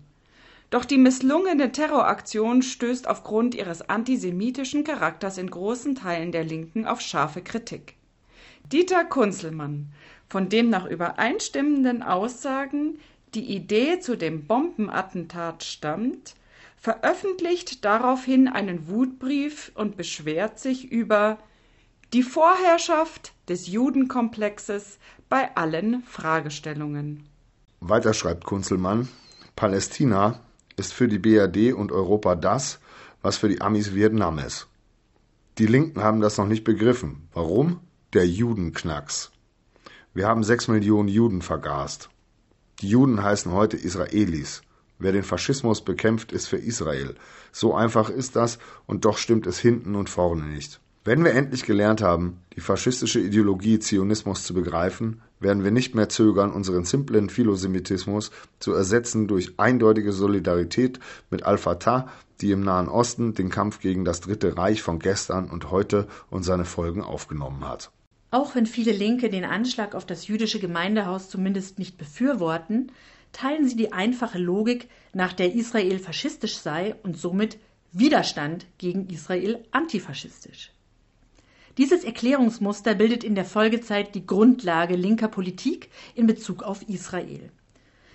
Doch 0.70 0.86
die 0.86 1.00
misslungene 1.00 1.72
Terroraktion 1.72 2.62
stößt 2.62 3.08
aufgrund 3.08 3.56
ihres 3.56 3.82
antisemitischen 3.82 4.84
Charakters 4.84 5.40
in 5.40 5.50
großen 5.50 5.96
Teilen 5.96 6.32
der 6.32 6.44
Linken 6.44 6.86
auf 6.86 7.02
scharfe 7.02 7.42
Kritik. 7.42 7.96
Dieter 8.72 9.06
Kunzelmann, 9.06 9.92
von 10.28 10.50
dem 10.50 10.70
nach 10.70 10.86
übereinstimmenden 10.86 12.04
Aussagen 12.04 13.00
die 13.34 13.56
Idee 13.56 14.00
zu 14.00 14.16
dem 14.16 14.46
Bombenattentat 14.46 15.64
stammt, 15.64 16.36
veröffentlicht 16.80 17.84
daraufhin 17.84 18.48
einen 18.48 18.88
Wutbrief 18.88 19.72
und 19.76 19.98
beschwert 19.98 20.60
sich 20.60 20.92
über 20.92 21.38
die 22.14 22.24
Vorherrschaft 22.24 23.34
des 23.48 23.68
Judenkomplexes 23.68 24.98
bei 25.28 25.56
allen 25.56 26.04
Fragestellungen. 26.04 27.24
Weiter 27.82 28.14
schreibt 28.14 28.46
Kunzelmann, 28.46 29.08
Palästina 29.56 30.40
ist 30.76 30.94
für 30.94 31.08
die 31.08 31.20
BRD 31.20 31.74
und 31.74 31.92
Europa 31.92 32.36
das, 32.36 32.80
was 33.22 33.38
für 33.38 33.50
die 33.50 33.62
Amis 33.62 33.94
Vietnam 33.94 34.40
ist. 34.40 34.68
Die 35.58 35.68
Linken 35.68 36.02
haben 36.02 36.22
das 36.22 36.38
noch 36.38 36.48
nicht 36.48 36.64
begriffen. 36.64 37.28
Warum? 37.34 37.82
Der 38.14 38.26
Judenknacks. 38.26 39.32
Wir 40.14 40.28
haben 40.28 40.44
sechs 40.44 40.68
Millionen 40.68 41.10
Juden 41.10 41.42
vergast. 41.42 42.10
Die 42.82 42.90
Juden 42.90 43.22
heißen 43.22 43.52
heute 43.52 43.76
Israelis. 43.76 44.62
Wer 45.00 45.14
den 45.14 45.24
Faschismus 45.24 45.82
bekämpft, 45.82 46.34
ist 46.34 46.47
für 46.47 46.58
Israel. 46.58 47.16
So 47.52 47.74
einfach 47.74 48.10
ist 48.10 48.36
das 48.36 48.60
und 48.86 49.06
doch 49.06 49.18
stimmt 49.18 49.47
es 49.47 49.58
hinten 49.58 49.95
und 49.95 50.10
vorne 50.10 50.43
nicht. 50.43 50.82
Wenn 51.06 51.24
wir 51.24 51.32
endlich 51.32 51.64
gelernt 51.64 52.02
haben, 52.02 52.41
die 52.56 52.60
faschistische 52.60 53.22
Ideologie 53.22 53.80
Zionismus 53.80 54.43
zu 54.43 54.54
begreifen, 54.54 55.22
werden 55.39 55.64
wir 55.64 55.72
nicht 55.72 55.95
mehr 55.95 56.10
zögern, 56.10 56.52
unseren 56.52 56.84
simplen 56.84 57.30
Philosemitismus 57.30 58.32
zu 58.60 58.74
ersetzen 58.74 59.28
durch 59.28 59.54
eindeutige 59.58 60.12
Solidarität 60.12 61.00
mit 61.30 61.43
Al-Fatah, 61.43 62.10
die 62.41 62.52
im 62.52 62.62
Nahen 62.62 62.89
Osten 62.89 63.34
den 63.34 63.50
Kampf 63.50 63.80
gegen 63.80 64.04
das 64.04 64.20
Dritte 64.20 64.58
Reich 64.58 64.82
von 64.82 65.00
gestern 65.00 65.50
und 65.50 65.72
heute 65.72 66.08
und 66.30 66.43
seine 66.43 66.66
Folgen 66.66 67.02
aufgenommen 67.02 67.66
hat. 67.66 67.91
Auch 68.32 68.54
wenn 68.54 68.66
viele 68.66 68.91
Linke 68.91 69.30
den 69.30 69.45
Anschlag 69.45 69.95
auf 69.95 70.06
das 70.06 70.28
jüdische 70.28 70.60
Gemeindehaus 70.60 71.30
zumindest 71.30 71.80
nicht 71.80 71.97
befürworten, 71.97 72.91
teilen 73.32 73.68
sie 73.68 73.76
die 73.76 73.94
einfache 73.94 74.40
Logik, 74.40 74.90
nach 75.14 75.34
der 75.34 75.54
Israel 75.54 76.00
faschistisch 76.00 76.58
sei 76.58 76.96
und 77.04 77.18
somit 77.18 77.58
Widerstand 77.92 78.68
gegen 78.78 79.08
Israel 79.10 79.64
antifaschistisch. 79.72 80.72
Dieses 81.78 82.04
Erklärungsmuster 82.04 82.94
bildet 82.94 83.24
in 83.24 83.36
der 83.36 83.46
Folgezeit 83.46 84.14
die 84.14 84.26
Grundlage 84.26 84.96
linker 84.96 85.30
Politik 85.30 85.90
in 86.14 86.28
Bezug 86.28 86.64
auf 86.64 86.88
Israel. 86.90 87.52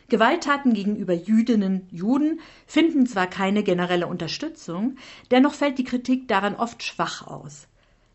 Gewalttaten 0.08 0.74
gegenüber 0.74 1.14
Jüdinnen, 1.14 1.88
Juden 1.90 2.40
finden 2.66 3.06
zwar 3.06 3.26
keine 3.26 3.62
generelle 3.62 4.06
Unterstützung, 4.06 4.96
dennoch 5.30 5.54
fällt 5.54 5.78
die 5.78 5.84
Kritik 5.84 6.28
daran 6.28 6.54
oft 6.54 6.82
schwach 6.82 7.26
aus. 7.26 7.66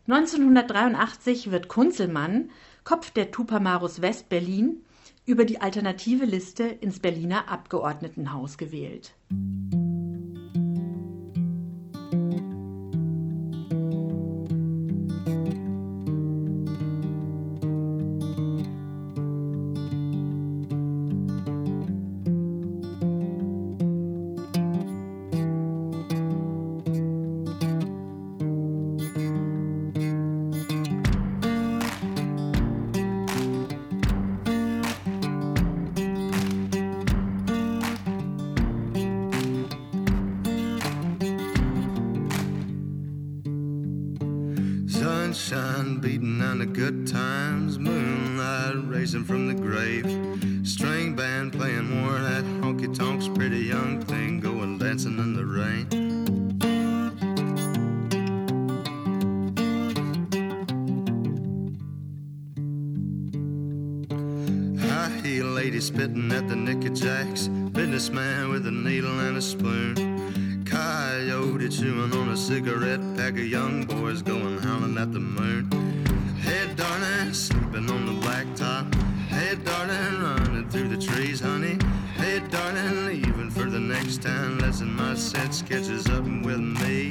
1983 0.06 1.50
wird 1.50 1.68
Kunzelmann, 1.68 2.50
Kopf 2.84 3.10
der 3.10 3.30
Tupamaros 3.32 4.00
West-Berlin, 4.00 4.84
über 5.26 5.44
die 5.44 5.60
alternative 5.60 6.24
Liste 6.24 6.64
ins 6.64 7.00
Berliner 7.00 7.48
Abgeordnetenhaus 7.48 8.58
gewählt. 8.58 9.12
Young 73.60 73.84
boys 73.84 74.22
going 74.22 74.56
howling 74.58 74.96
at 74.96 75.12
the 75.12 75.20
moon. 75.20 75.68
Hey, 76.40 76.72
darling, 76.76 77.34
sleeping 77.34 77.90
on 77.90 78.06
the 78.06 78.16
blacktop. 78.26 78.86
Hey, 79.28 79.54
darling, 79.56 80.22
running 80.22 80.68
through 80.70 80.88
the 80.88 80.96
trees, 80.96 81.40
honey. 81.40 81.76
Hey, 82.16 82.40
darling, 82.48 83.04
leaving 83.04 83.50
for 83.50 83.68
the 83.68 83.78
next 83.78 84.22
town. 84.22 84.58
Lesson 84.60 84.90
my 84.94 85.14
sense 85.14 85.60
catches 85.60 86.08
up 86.08 86.24
with 86.24 86.62
me. 86.82 87.10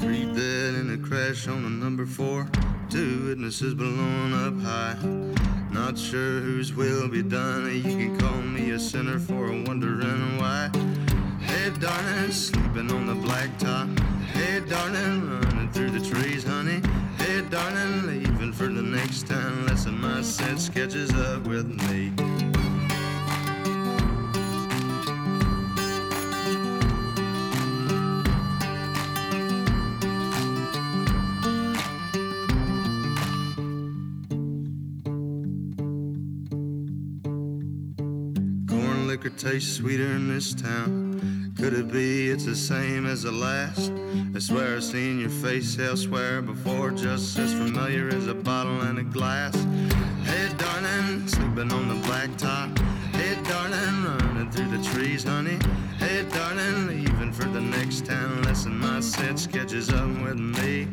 Three 0.00 0.26
dead 0.34 0.74
in 0.74 0.90
a 0.92 1.08
crash 1.08 1.48
on 1.48 1.62
the 1.62 1.70
number 1.70 2.04
four. 2.04 2.46
Two 2.90 3.28
witnesses. 3.28 3.74
Not 3.74 3.86
sure 6.12 6.40
whose 6.40 6.74
will 6.74 7.08
be 7.08 7.22
done. 7.22 7.74
You 7.74 7.82
can 7.82 8.18
call 8.18 8.42
me 8.42 8.72
a 8.72 8.78
sinner 8.78 9.18
for 9.18 9.46
wondering 9.46 10.36
why. 10.36 10.70
Hey, 11.40 11.70
darling, 11.80 12.30
sleeping 12.30 12.92
on 12.92 13.06
the 13.06 13.14
blacktop. 13.14 13.98
Hey, 14.34 14.60
darling, 14.68 15.40
running 15.40 15.70
through 15.70 15.88
the 15.88 16.06
trees, 16.06 16.44
honey. 16.44 16.82
Hey, 17.16 17.40
darling, 17.48 18.06
leaving 18.06 18.52
for 18.52 18.68
the 18.68 18.82
next 18.82 19.26
town. 19.26 19.64
Lesson 19.64 19.98
my 20.02 20.20
sense 20.20 20.68
catches 20.68 21.14
up 21.14 21.46
with 21.46 21.66
me. 21.88 22.12
Tastes 39.42 39.78
sweeter 39.78 40.04
in 40.04 40.28
this 40.28 40.54
town. 40.54 41.52
Could 41.58 41.74
it 41.74 41.90
be 41.90 42.30
it's 42.30 42.44
the 42.44 42.54
same 42.54 43.06
as 43.06 43.24
the 43.24 43.32
last? 43.32 43.90
I 44.36 44.38
swear 44.38 44.76
I've 44.76 44.84
seen 44.84 45.18
your 45.18 45.30
face 45.30 45.80
elsewhere 45.80 46.40
before, 46.40 46.92
just 46.92 47.36
as 47.40 47.52
familiar 47.52 48.06
as 48.08 48.28
a 48.28 48.34
bottle 48.34 48.82
and 48.82 49.00
a 49.00 49.02
glass. 49.02 49.56
Hey, 50.22 50.48
darling, 50.58 51.26
sleeping 51.26 51.72
on 51.72 51.88
the 51.88 52.06
blacktop. 52.06 52.78
Hey, 53.16 53.36
darling, 53.42 54.04
running 54.04 54.50
through 54.52 54.78
the 54.78 54.84
trees, 54.90 55.24
honey. 55.24 55.58
Hey, 55.98 56.24
darling, 56.30 56.86
leaving 56.86 57.32
for 57.32 57.48
the 57.48 57.60
next 57.60 58.06
town. 58.06 58.42
Lesson 58.42 58.78
my 58.78 59.00
sense 59.00 59.48
catches 59.48 59.92
up 59.92 60.08
with 60.22 60.38
me. 60.38 60.86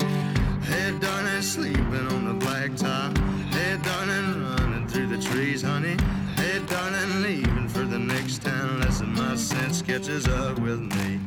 Hey, 0.64 0.98
darling, 1.00 1.44
sleeping 1.44 2.08
on 2.14 2.26
the 2.26 2.46
blacktop. 2.46 3.16
Hey, 3.54 3.78
darling, 3.84 4.42
running 4.42 4.88
through 4.88 5.06
the 5.06 5.22
trees, 5.22 5.62
honey. 5.62 5.98
Hey, 6.40 6.60
darling, 6.68 7.22
leaving 7.22 7.68
for 7.68 7.84
the 7.84 8.00
next 8.00 8.44
town. 8.44 8.80
Lesson 8.80 9.14
my 9.14 9.36
sense 9.36 9.82
catches 9.82 10.26
up 10.30 10.58
with 10.60 10.80
me. 10.80 11.20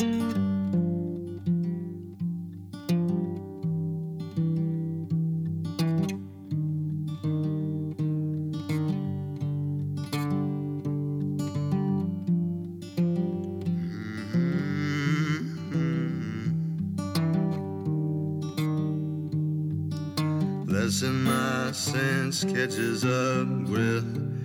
Mm-hmm. 20.72 21.24
my 21.24 21.72
sense 21.72 22.44
catches 22.44 23.04
up 23.04 23.46
with 23.68 24.41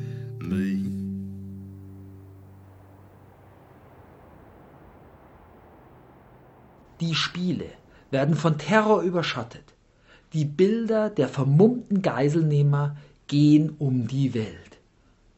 me. 0.48 1.08
Die 7.00 7.14
Spiele 7.14 7.70
werden 8.10 8.36
von 8.36 8.58
Terror 8.58 9.02
überschattet. 9.02 9.74
Die 10.34 10.46
Bilder 10.46 11.10
der 11.10 11.30
vermummten 11.30 12.02
Geiselnehmer 12.02 12.98
gehen 13.28 13.76
um 13.78 14.08
die 14.08 14.34
Welt. 14.34 14.78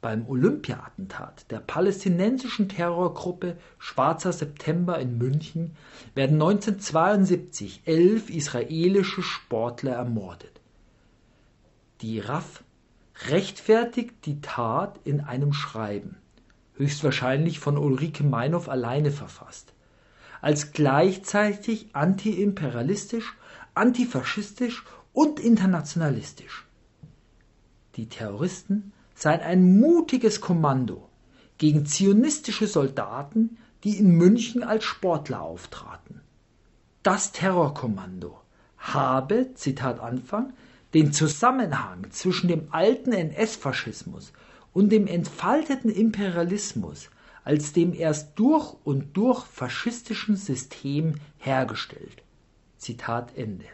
Beim 0.02 0.26
Olympia-Attentat 0.30 1.52
der 1.52 1.60
palästinensischen 1.60 2.70
Terrorgruppe 2.70 3.58
Schwarzer 3.78 4.32
September 4.32 4.98
in 5.00 5.18
München 5.18 5.76
werden 6.16 6.36
1972 6.42 7.82
elf 7.84 8.30
israelische 8.30 9.22
Sportler 9.22 9.92
ermordet. 9.92 10.62
Die 12.02 12.20
RAF 12.20 12.64
rechtfertigt 13.28 14.26
die 14.26 14.42
Tat 14.42 15.00
in 15.04 15.22
einem 15.22 15.54
Schreiben, 15.54 16.18
höchstwahrscheinlich 16.76 17.60
von 17.60 17.78
Ulrike 17.78 18.24
Meinhof 18.24 18.70
alleine 18.70 19.12
verfasst, 19.12 19.74
als 20.42 20.72
gleichzeitig 20.72 21.90
antiimperialistisch, 21.94 23.36
antifaschistisch 23.76 24.86
und 25.12 25.40
internationalistisch. 25.40 26.66
Die 27.96 28.08
Terroristen 28.08 28.94
seien 29.14 29.42
ein 29.42 29.80
mutiges 29.80 30.40
Kommando 30.40 31.10
gegen 31.58 31.86
zionistische 31.86 32.68
Soldaten, 32.68 33.58
die 33.84 33.98
in 33.98 34.12
München 34.12 34.64
als 34.64 34.86
Sportler 34.86 35.42
auftraten. 35.42 36.22
Das 37.04 37.32
Terrorkommando 37.34 38.40
habe, 38.78 39.54
Zitat 39.56 40.00
Anfang, 40.00 40.54
den 40.94 41.14
Zusammenhang 41.14 42.10
zwischen 42.12 42.48
dem 42.48 42.68
alten 42.72 43.12
NS-Faschismus 43.12 44.34
und 44.74 44.92
dem 44.92 45.08
entfalteten 45.08 45.90
Imperialismus 45.90 47.10
als 47.44 47.74
dem 47.74 47.94
erst 47.94 48.38
durch 48.38 48.76
und 48.84 49.16
durch 49.18 49.46
faschistischen 49.46 50.36
System 50.36 51.16
hergestellt. 51.38 52.24
Zitat 52.78 53.36
Ende. 53.36 53.66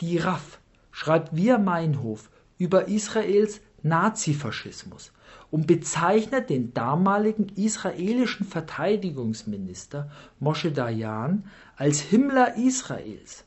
Die 0.00 0.18
RAF 0.18 0.58
schreibt 0.90 1.34
via 1.34 1.58
Meinhof 1.58 2.30
über 2.58 2.88
Israels 2.88 3.60
Nazifaschismus 3.82 5.12
und 5.50 5.66
bezeichnet 5.66 6.50
den 6.50 6.72
damaligen 6.74 7.48
israelischen 7.56 8.46
Verteidigungsminister 8.46 10.10
Moshe 10.40 10.72
Dayan 10.72 11.44
als 11.76 12.00
Himmler 12.00 12.56
Israels. 12.56 13.44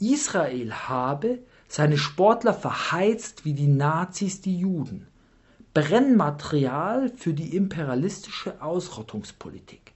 Israel 0.00 0.72
habe 0.72 1.40
seine 1.66 1.98
Sportler 1.98 2.54
verheizt 2.54 3.44
wie 3.44 3.54
die 3.54 3.66
Nazis 3.66 4.40
die 4.40 4.58
Juden. 4.58 5.08
Brennmaterial 5.74 7.10
für 7.10 7.34
die 7.34 7.54
imperialistische 7.54 8.62
Ausrottungspolitik. 8.62 9.92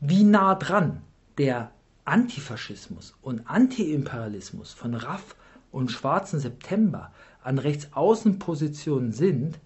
Wie 0.00 0.24
nah 0.24 0.54
dran 0.54 1.02
der 1.38 1.70
Antifaschismus 2.04 3.14
und 3.22 3.48
Antiimperialismus 3.48 4.72
von 4.72 4.94
RAF 4.94 5.36
und 5.72 5.90
Schwarzen 5.90 6.40
September 6.40 7.12
an 7.42 7.58
Rechtsaußenpositionen 7.58 9.12
sind, 9.12 9.58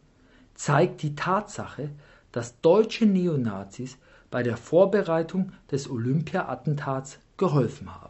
zeigt 0.54 1.02
die 1.02 1.14
Tatsache, 1.14 1.90
dass 2.32 2.60
deutsche 2.60 3.06
Neonazis 3.06 3.96
bei 4.30 4.42
der 4.42 4.56
Vorbereitung 4.56 5.52
des 5.70 5.88
Olympia-Attentats 5.88 7.18
geholfen 7.36 7.94
haben. 7.94 8.09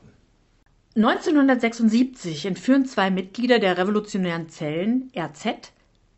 1976 0.97 2.47
entführen 2.47 2.85
zwei 2.85 3.13
Mitglieder 3.13 3.61
der 3.61 3.79
revolutionären 3.79 4.49
Zellen 4.49 5.13
RZ, 5.17 5.71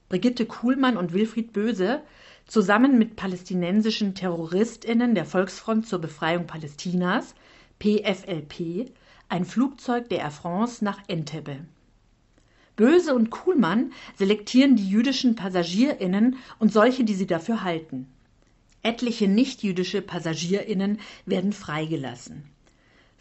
Brigitte 0.08 0.46
Kuhlmann 0.46 0.96
und 0.96 1.12
Wilfried 1.12 1.52
Böse, 1.52 2.00
zusammen 2.46 2.96
mit 2.96 3.14
palästinensischen 3.14 4.14
TerroristInnen 4.14 5.14
der 5.14 5.26
Volksfront 5.26 5.86
zur 5.86 5.98
Befreiung 5.98 6.46
Palästinas, 6.46 7.34
PFLP, 7.80 8.90
ein 9.28 9.44
Flugzeug 9.44 10.08
der 10.08 10.20
Air 10.20 10.30
France 10.30 10.82
nach 10.82 11.00
Entebbe. 11.06 11.58
Böse 12.74 13.14
und 13.14 13.28
Kuhlmann 13.28 13.92
selektieren 14.16 14.76
die 14.76 14.88
jüdischen 14.88 15.34
PassagierInnen 15.34 16.36
und 16.58 16.72
solche, 16.72 17.04
die 17.04 17.14
sie 17.14 17.26
dafür 17.26 17.62
halten. 17.62 18.06
Etliche 18.82 19.28
nichtjüdische 19.28 20.00
PassagierInnen 20.00 20.98
werden 21.26 21.52
freigelassen. 21.52 22.51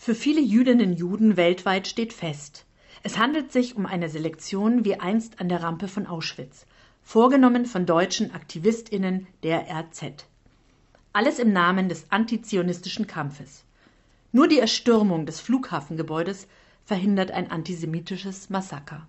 Für 0.04 0.16
viele 0.16 0.42
Jüdinnen 0.42 0.94
und 0.94 0.98
Juden 0.98 1.38
weltweit 1.38 1.88
steht 1.88 2.12
fest, 2.12 2.66
es 3.04 3.20
handelt 3.20 3.52
sich 3.52 3.76
um 3.76 3.86
eine 3.86 4.10
Selektion 4.10 4.84
wie 4.84 4.96
einst 4.96 5.40
an 5.40 5.48
der 5.48 5.62
Rampe 5.62 5.88
von 5.88 6.08
Auschwitz, 6.08 6.66
vorgenommen 7.04 7.68
von 7.68 7.86
deutschen 7.86 8.34
AktivistInnen 8.34 9.28
der 9.44 9.68
RZ. 9.70 10.26
Alles 11.14 11.38
im 11.38 11.54
Namen 11.54 11.88
des 11.88 12.08
antizionistischen 12.10 13.06
Kampfes. 13.06 13.64
Nur 14.32 14.48
die 14.48 14.58
Erstürmung 14.58 15.28
des 15.28 15.40
Flughafengebäudes 15.40 16.48
verhindert 16.84 17.30
ein 17.30 17.52
antisemitisches 17.52 18.50
Massaker. 18.50 19.08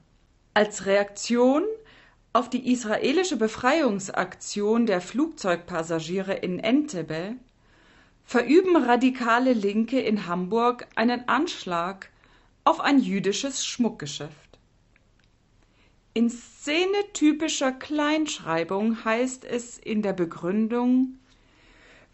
Als 0.53 0.85
Reaktion 0.85 1.65
auf 2.35 2.51
die 2.51 2.71
israelische 2.71 3.39
Befreiungsaktion 3.39 4.85
der 4.85 5.01
Flugzeugpassagiere 5.01 6.35
in 6.35 6.59
Entebbe 6.59 7.37
verüben 8.25 8.77
radikale 8.77 9.53
Linke 9.53 10.01
in 10.01 10.27
Hamburg 10.27 10.87
einen 10.95 11.29
Anschlag 11.29 12.11
auf 12.65 12.81
ein 12.81 12.99
jüdisches 12.99 13.67
Schmuckgeschäft. 13.67 14.59
In 16.15 16.31
szenetypischer 16.31 17.73
Kleinschreibung 17.73 19.05
heißt 19.05 19.45
es 19.45 19.79
in 19.79 20.03
der 20.03 20.13
Begründung 20.13 21.19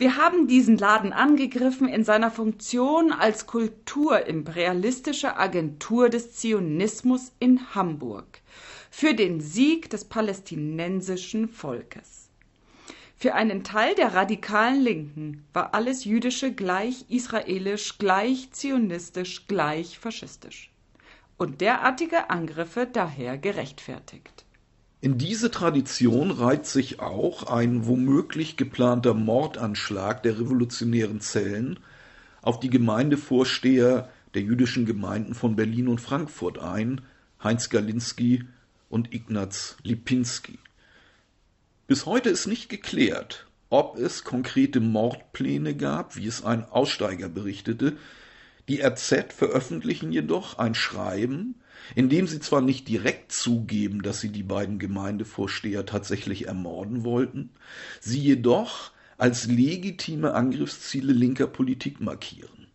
wir 0.00 0.16
haben 0.16 0.46
diesen 0.46 0.78
Laden 0.78 1.12
angegriffen 1.12 1.88
in 1.88 2.04
seiner 2.04 2.30
Funktion 2.30 3.10
als 3.10 3.46
kulturimperialistische 3.46 5.36
Agentur 5.36 6.08
des 6.08 6.34
Zionismus 6.34 7.32
in 7.40 7.74
Hamburg 7.74 8.40
für 8.92 9.14
den 9.14 9.40
Sieg 9.40 9.90
des 9.90 10.04
palästinensischen 10.04 11.48
Volkes. 11.48 12.27
Für 13.20 13.34
einen 13.34 13.64
Teil 13.64 13.96
der 13.96 14.14
radikalen 14.14 14.80
Linken 14.80 15.44
war 15.52 15.74
alles 15.74 16.04
Jüdische 16.04 16.52
gleich 16.52 17.04
israelisch, 17.08 17.98
gleich 17.98 18.52
zionistisch, 18.52 19.48
gleich 19.48 19.98
faschistisch. 19.98 20.70
Und 21.36 21.60
derartige 21.60 22.30
Angriffe 22.30 22.86
daher 22.86 23.36
gerechtfertigt. 23.36 24.44
In 25.00 25.18
diese 25.18 25.50
Tradition 25.50 26.30
reiht 26.30 26.66
sich 26.66 27.00
auch 27.00 27.42
ein 27.42 27.88
womöglich 27.88 28.56
geplanter 28.56 29.14
Mordanschlag 29.14 30.22
der 30.22 30.38
revolutionären 30.38 31.20
Zellen 31.20 31.80
auf 32.40 32.60
die 32.60 32.70
Gemeindevorsteher 32.70 34.08
der 34.34 34.42
jüdischen 34.42 34.86
Gemeinden 34.86 35.34
von 35.34 35.56
Berlin 35.56 35.88
und 35.88 36.00
Frankfurt 36.00 36.60
ein, 36.60 37.00
Heinz 37.42 37.68
Galinski 37.68 38.44
und 38.88 39.12
Ignaz 39.12 39.76
Lipinski. 39.82 40.60
Bis 41.88 42.04
heute 42.04 42.28
ist 42.28 42.46
nicht 42.46 42.68
geklärt, 42.68 43.46
ob 43.70 43.96
es 43.96 44.22
konkrete 44.22 44.78
Mordpläne 44.78 45.74
gab, 45.74 46.16
wie 46.16 46.26
es 46.26 46.44
ein 46.44 46.66
Aussteiger 46.66 47.30
berichtete. 47.30 47.96
Die 48.68 48.82
RZ 48.82 49.32
veröffentlichen 49.32 50.12
jedoch 50.12 50.58
ein 50.58 50.74
Schreiben, 50.74 51.54
in 51.94 52.10
dem 52.10 52.26
sie 52.26 52.40
zwar 52.40 52.60
nicht 52.60 52.88
direkt 52.88 53.32
zugeben, 53.32 54.02
dass 54.02 54.20
sie 54.20 54.28
die 54.28 54.42
beiden 54.42 54.78
Gemeindevorsteher 54.78 55.86
tatsächlich 55.86 56.46
ermorden 56.46 57.04
wollten, 57.04 57.48
sie 58.00 58.20
jedoch 58.20 58.90
als 59.16 59.46
legitime 59.46 60.34
Angriffsziele 60.34 61.14
linker 61.14 61.46
Politik 61.46 62.02
markieren. 62.02 62.66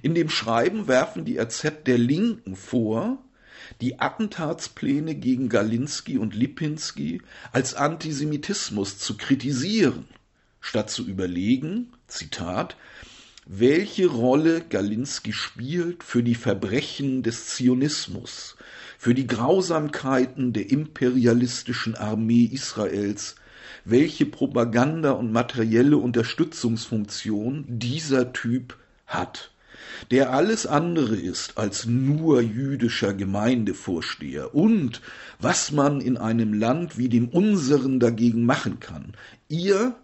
In 0.00 0.14
dem 0.14 0.30
Schreiben 0.30 0.88
werfen 0.88 1.26
die 1.26 1.38
RZ 1.38 1.86
der 1.86 1.98
Linken 1.98 2.56
vor, 2.56 3.22
die 3.80 4.00
Attentatspläne 4.00 5.14
gegen 5.14 5.48
Galinski 5.48 6.18
und 6.18 6.34
Lipinski 6.34 7.22
als 7.52 7.74
Antisemitismus 7.74 8.98
zu 8.98 9.16
kritisieren, 9.16 10.06
statt 10.60 10.90
zu 10.90 11.06
überlegen, 11.06 11.92
Zitat, 12.06 12.76
welche 13.46 14.06
Rolle 14.06 14.60
Galinski 14.60 15.32
spielt 15.32 16.04
für 16.04 16.22
die 16.22 16.36
Verbrechen 16.36 17.22
des 17.22 17.48
Zionismus, 17.48 18.56
für 18.98 19.14
die 19.14 19.26
Grausamkeiten 19.26 20.52
der 20.52 20.70
imperialistischen 20.70 21.96
Armee 21.96 22.44
Israels, 22.44 23.34
welche 23.84 24.26
Propaganda 24.26 25.12
und 25.12 25.32
materielle 25.32 25.96
Unterstützungsfunktion 25.96 27.64
dieser 27.68 28.32
Typ 28.32 28.76
hat, 29.06 29.51
der 30.10 30.32
alles 30.32 30.66
andere 30.66 31.16
ist 31.16 31.58
als 31.58 31.86
nur 31.86 32.40
jüdischer 32.40 33.14
Gemeindevorsteher 33.14 34.54
und 34.54 35.00
was 35.40 35.72
man 35.72 36.00
in 36.00 36.16
einem 36.16 36.52
Land 36.52 36.98
wie 36.98 37.08
dem 37.08 37.28
unseren 37.28 38.00
dagegen 38.00 38.44
machen 38.44 38.80
kann. 38.80 39.12
Ihr 39.48 39.94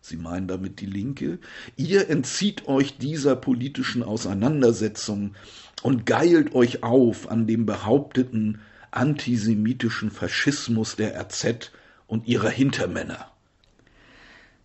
Sie 0.00 0.16
meinen 0.16 0.48
damit 0.48 0.80
die 0.80 0.86
Linke, 0.86 1.38
ihr 1.76 2.08
entzieht 2.08 2.66
euch 2.66 2.96
dieser 2.96 3.36
politischen 3.36 4.02
Auseinandersetzung 4.02 5.34
und 5.82 6.06
geilt 6.06 6.54
euch 6.54 6.82
auf 6.82 7.30
an 7.30 7.46
dem 7.46 7.66
behaupteten 7.66 8.60
antisemitischen 8.90 10.10
Faschismus 10.10 10.96
der 10.96 11.20
RZ 11.20 11.72
und 12.06 12.26
ihrer 12.26 12.48
Hintermänner. 12.48 13.30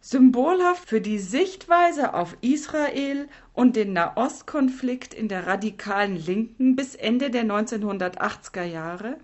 Symbolhaft 0.06 0.90
für 0.90 1.00
die 1.00 1.18
Sichtweise 1.18 2.14
auf 2.14 2.36
Israel 2.42 3.30
und 3.54 3.78
den 3.78 3.94
Nahostkonflikt 3.94 5.14
in 5.14 5.30
der 5.30 5.48
radikalen 5.48 6.18
Linken 6.18 6.76
bis 6.76 6.94
Ende 6.94 7.30
der 7.30 7.46
1980er 7.46 8.66
Jahre 8.66 9.18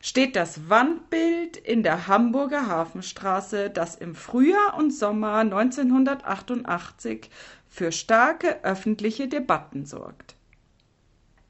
steht 0.00 0.36
das 0.36 0.70
Wandbild 0.70 1.58
in 1.58 1.82
der 1.82 2.06
Hamburger 2.06 2.66
Hafenstraße, 2.66 3.68
das 3.68 3.94
im 3.94 4.14
Frühjahr 4.14 4.78
und 4.78 4.90
Sommer 4.90 5.34
1988 5.34 7.28
für 7.68 7.92
starke 7.92 8.64
öffentliche 8.64 9.28
Debatten 9.28 9.84
sorgt. 9.84 10.34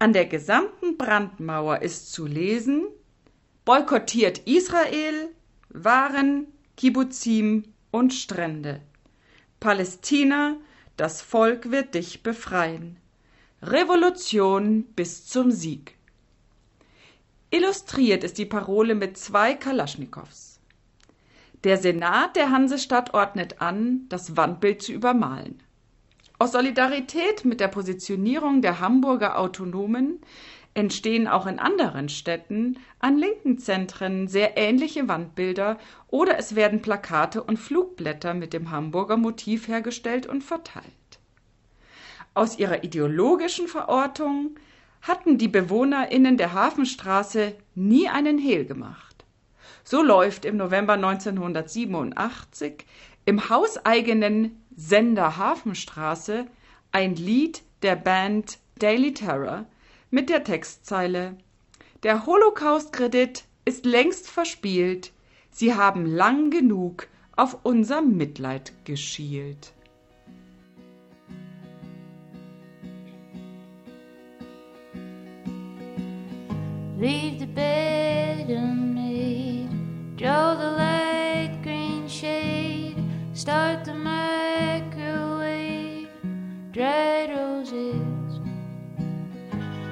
An 0.01 0.13
der 0.13 0.27
gesamten 0.27 0.97
Brandmauer 0.97 1.83
ist 1.83 2.13
zu 2.13 2.27
lesen: 2.27 2.89
Boykottiert 3.65 4.41
Israel, 4.49 5.29
Waren, 5.69 6.49
Kibbuzim 6.77 7.63
und 7.91 8.13
Strände. 8.13 8.81
Palästina, 9.59 10.57
das 10.97 11.23
Volk 11.23 11.71
wird 11.71 11.95
dich 11.95 12.23
befreien. 12.23 12.97
Revolution 13.63 14.85
bis 14.97 15.27
zum 15.27 15.51
Sieg. 15.51 15.97
Illustriert 17.51 18.25
ist 18.25 18.39
die 18.39 18.47
Parole 18.47 18.95
mit 18.95 19.19
zwei 19.19 19.55
Kalaschnikows. 19.55 20.61
Der 21.65 21.77
Senat 21.77 22.37
der 22.37 22.51
Hansestadt 22.51 23.13
ordnet 23.13 23.61
an, 23.61 24.07
das 24.09 24.37
Wandbild 24.37 24.81
zu 24.81 24.93
übermalen. 24.93 25.61
Aus 26.39 26.53
Solidarität 26.53 27.45
mit 27.45 27.61
der 27.61 27.69
Positionierung 27.69 28.63
der 28.63 28.81
Hamburger 28.81 29.39
Autonomen 29.39 30.21
entstehen 30.81 31.29
auch 31.29 31.47
in 31.47 31.59
anderen 31.59 32.09
Städten 32.09 32.79
an 33.01 33.19
linken 33.19 33.59
Zentren 33.59 34.29
sehr 34.29 34.57
ähnliche 34.57 35.09
Wandbilder 35.09 35.79
oder 36.09 36.39
es 36.39 36.57
werden 36.57 36.81
Plakate 36.81 37.43
und 37.43 37.59
Flugblätter 37.59 38.33
mit 38.33 38.55
dem 38.55 38.71
Hamburger 38.71 39.19
Motiv 39.19 39.69
hergestellt 39.69 40.27
und 40.27 40.43
verteilt. 40.43 40.87
Aus 42.33 42.59
ihrer 42.59 42.83
ideologischen 42.83 43.69
Verortung 43.69 44.57
hatten 45.03 45.37
die 45.37 45.49
BewohnerInnen 45.49 46.39
der 46.39 46.55
Hafenstraße 46.55 47.55
nie 47.75 48.09
einen 48.09 48.39
Hehl 48.39 48.65
gemacht. 48.65 49.25
So 49.85 50.03
läuft 50.03 50.47
im 50.47 50.57
November 50.57 50.95
1987 50.95 52.87
im 53.27 53.51
hauseigenen 53.51 54.63
Sender 54.75 55.37
Hafenstraße 55.37 56.47
ein 56.91 57.17
Lied 57.17 57.63
der 57.83 57.97
Band 57.97 58.59
Daily 58.79 59.13
Terror 59.13 59.67
mit 60.11 60.29
der 60.29 60.45
Textzeile 60.45 61.37
Der 62.03 62.27
Holocaust-Kredit 62.27 63.45
ist 63.65 63.85
längst 63.85 64.29
verspielt, 64.29 65.13
sie 65.51 65.75
haben 65.75 66.07
lang 66.07 66.51
genug 66.51 67.09
auf 67.37 67.59
unser 67.63 68.03
Mitleid 68.03 68.73
geschielt. 68.85 69.73
Leave 76.99 77.39
the 77.39 77.47
bed 77.47 78.51
unmade. 78.51 79.71
Draw 80.19 80.55
the 80.55 80.71
light 80.77 81.59
green 81.63 82.07
shade. 82.07 82.97
Start 83.33 83.87
the 83.87 83.95
microwave. 83.95 84.91
Dried 86.73 87.31
roses. 87.31 88.20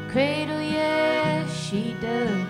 Cradle, 0.08 0.62
yes, 0.62 1.54
she 1.54 1.94
does. 2.00 2.46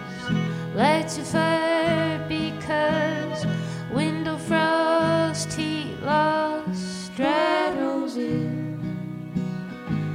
Lights 0.77 1.19
a 1.19 1.25
fire 1.25 2.25
because 2.29 3.45
window 3.93 4.37
frost, 4.37 5.53
heat 5.55 6.01
loss. 6.05 7.11
Dried 7.17 7.77
roses. 7.81 8.79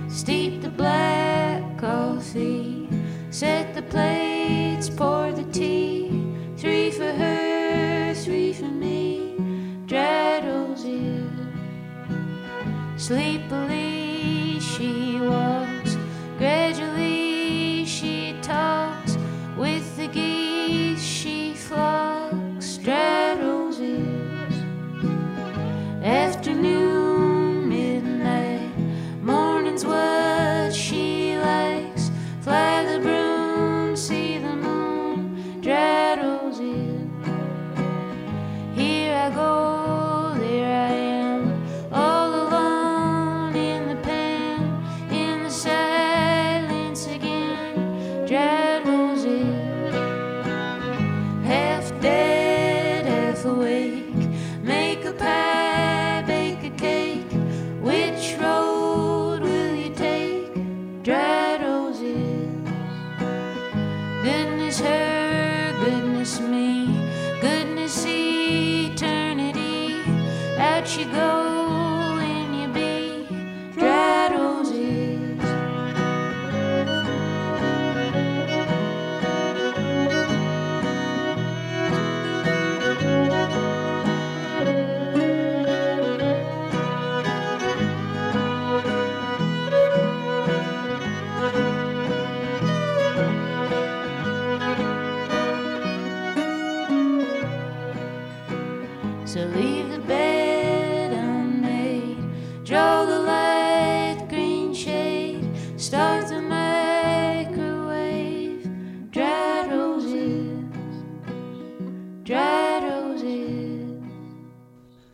Steep 0.08 0.62
the 0.62 0.70
black 0.70 1.78
coffee. 1.78 2.88
Set 3.30 3.74
the 3.74 3.82
plates, 3.82 4.89
pour 4.89 5.34
the 5.34 5.44
tea. 5.52 6.10
Three 6.56 6.91
for 6.91 7.12
her, 7.12 8.14
three 8.14 8.54
for 8.54 8.72
me. 8.72 9.36
Dried 9.86 10.46
roses. 10.46 11.30
Sleepily 12.96 14.62
she 14.62 15.20
walks. 15.20 15.62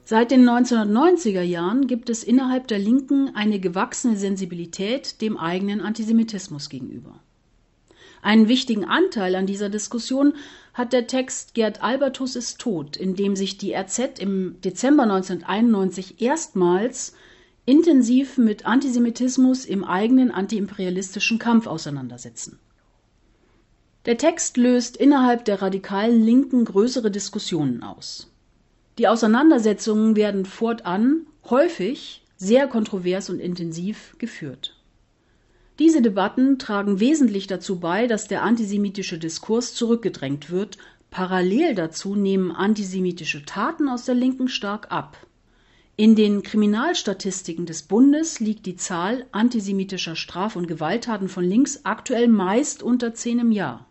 Seit 0.09 0.31
den 0.31 0.43
1990er 0.43 1.43
Jahren 1.43 1.85
gibt 1.85 2.09
es 2.09 2.23
innerhalb 2.23 2.67
der 2.67 2.79
Linken 2.79 3.35
eine 3.35 3.59
gewachsene 3.59 4.17
Sensibilität 4.17 5.21
dem 5.21 5.37
eigenen 5.37 5.81
Antisemitismus 5.81 6.69
gegenüber. 6.69 7.19
Einen 8.23 8.47
wichtigen 8.47 8.85
Anteil 8.85 9.35
an 9.35 9.45
dieser 9.45 9.69
Diskussion 9.69 10.33
hat 10.73 10.93
der 10.93 11.05
Text 11.05 11.53
Gerd 11.53 11.83
Albertus 11.83 12.35
ist 12.35 12.59
tot, 12.59 12.97
in 12.97 13.15
dem 13.15 13.35
sich 13.35 13.59
die 13.59 13.75
RZ 13.75 14.17
im 14.17 14.55
Dezember 14.61 15.03
1991 15.03 16.19
erstmals 16.19 17.13
intensiv 17.67 18.39
mit 18.39 18.65
Antisemitismus 18.65 19.63
im 19.63 19.83
eigenen 19.83 20.31
antiimperialistischen 20.31 21.37
Kampf 21.37 21.67
auseinandersetzen. 21.67 22.57
Der 24.07 24.17
Text 24.17 24.57
löst 24.57 24.97
innerhalb 24.97 25.45
der 25.45 25.61
radikalen 25.61 26.23
Linken 26.23 26.65
größere 26.65 27.11
Diskussionen 27.11 27.83
aus. 27.83 28.28
Die 28.99 29.07
Auseinandersetzungen 29.07 30.17
werden 30.17 30.43
fortan 30.43 31.25
häufig 31.49 32.21
sehr 32.35 32.67
kontrovers 32.67 33.29
und 33.29 33.39
intensiv 33.39 34.15
geführt. 34.17 34.75
Diese 35.79 36.01
Debatten 36.01 36.59
tragen 36.59 36.99
wesentlich 36.99 37.47
dazu 37.47 37.79
bei, 37.79 38.07
dass 38.07 38.27
der 38.27 38.43
antisemitische 38.43 39.17
Diskurs 39.17 39.73
zurückgedrängt 39.73 40.51
wird. 40.51 40.77
Parallel 41.11 41.75
dazu 41.75 42.13
nehmen 42.13 42.51
antisemitische 42.51 43.45
Taten 43.45 43.87
aus 43.87 44.03
der 44.03 44.15
Linken 44.15 44.49
stark 44.49 44.91
ab. 44.91 45.15
In 45.95 46.15
den 46.15 46.43
Kriminalstatistiken 46.43 47.65
des 47.65 47.83
Bundes 47.83 48.41
liegt 48.41 48.65
die 48.65 48.75
Zahl 48.75 49.25
antisemitischer 49.31 50.17
Straf- 50.17 50.57
und 50.57 50.67
Gewalttaten 50.67 51.29
von 51.29 51.45
links 51.45 51.85
aktuell 51.85 52.27
meist 52.27 52.83
unter 52.83 53.13
zehn 53.13 53.39
im 53.39 53.53
Jahr. 53.53 53.88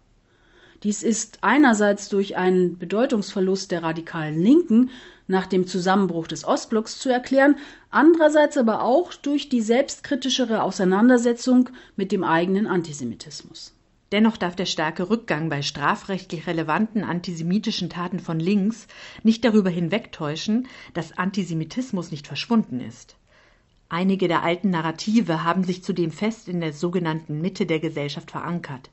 Dies 0.84 1.02
ist 1.02 1.38
einerseits 1.42 2.08
durch 2.08 2.36
einen 2.36 2.78
Bedeutungsverlust 2.78 3.72
der 3.72 3.82
radikalen 3.82 4.40
Linken 4.40 4.90
nach 5.26 5.46
dem 5.46 5.66
Zusammenbruch 5.66 6.28
des 6.28 6.44
Ostblocks 6.44 6.98
zu 6.98 7.08
erklären, 7.10 7.56
andererseits 7.90 8.56
aber 8.56 8.82
auch 8.82 9.12
durch 9.14 9.48
die 9.48 9.60
selbstkritischere 9.60 10.62
Auseinandersetzung 10.62 11.70
mit 11.96 12.12
dem 12.12 12.22
eigenen 12.22 12.66
Antisemitismus. 12.66 13.74
Dennoch 14.12 14.38
darf 14.38 14.56
der 14.56 14.64
starke 14.64 15.10
Rückgang 15.10 15.50
bei 15.50 15.60
strafrechtlich 15.62 16.46
relevanten 16.46 17.04
antisemitischen 17.04 17.90
Taten 17.90 18.20
von 18.20 18.40
links 18.40 18.86
nicht 19.22 19.44
darüber 19.44 19.68
hinwegtäuschen, 19.68 20.66
dass 20.94 21.18
Antisemitismus 21.18 22.10
nicht 22.10 22.26
verschwunden 22.26 22.80
ist. 22.80 23.16
Einige 23.90 24.28
der 24.28 24.42
alten 24.42 24.70
Narrative 24.70 25.44
haben 25.44 25.64
sich 25.64 25.82
zudem 25.82 26.10
fest 26.10 26.48
in 26.48 26.60
der 26.60 26.72
sogenannten 26.72 27.40
Mitte 27.40 27.66
der 27.66 27.80
Gesellschaft 27.80 28.30
verankert. 28.30 28.90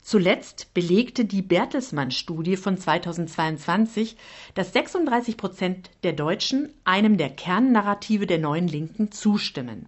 Zuletzt 0.00 0.72
belegte 0.74 1.24
die 1.24 1.42
Bertelsmann-Studie 1.42 2.56
von 2.56 2.78
2022, 2.78 4.16
dass 4.54 4.72
36 4.72 5.36
Prozent 5.36 5.90
der 6.02 6.12
Deutschen 6.12 6.72
einem 6.84 7.18
der 7.18 7.30
Kernnarrative 7.30 8.26
der 8.26 8.38
neuen 8.38 8.68
Linken 8.68 9.12
zustimmen. 9.12 9.86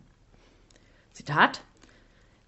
Zitat 1.12 1.62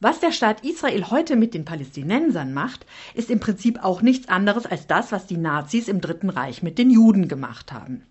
was 0.03 0.19
der 0.19 0.33
Staat 0.33 0.65
Israel 0.65 1.11
heute 1.11 1.37
mit 1.37 1.55
den 1.55 1.65
Palästinensern 1.65 2.53
macht, 2.53 2.87
ist 3.15 3.31
im 3.31 3.39
Prinzip 3.39 3.85
auch 3.85 4.03
nichts 4.03 4.29
anderes 4.29 4.67
als 4.67 4.89
das, 4.89 5.13
was 5.13 5.29
die 5.29 5.37
Nazis 5.37 5.87
im 5.87 6.01
Dritten 6.01 6.29
Reich 6.29 6.61
mit 6.61 6.77
den 6.77 6.91
Juden 6.91 7.29
gemacht 7.29 7.71
haben. 7.71 8.03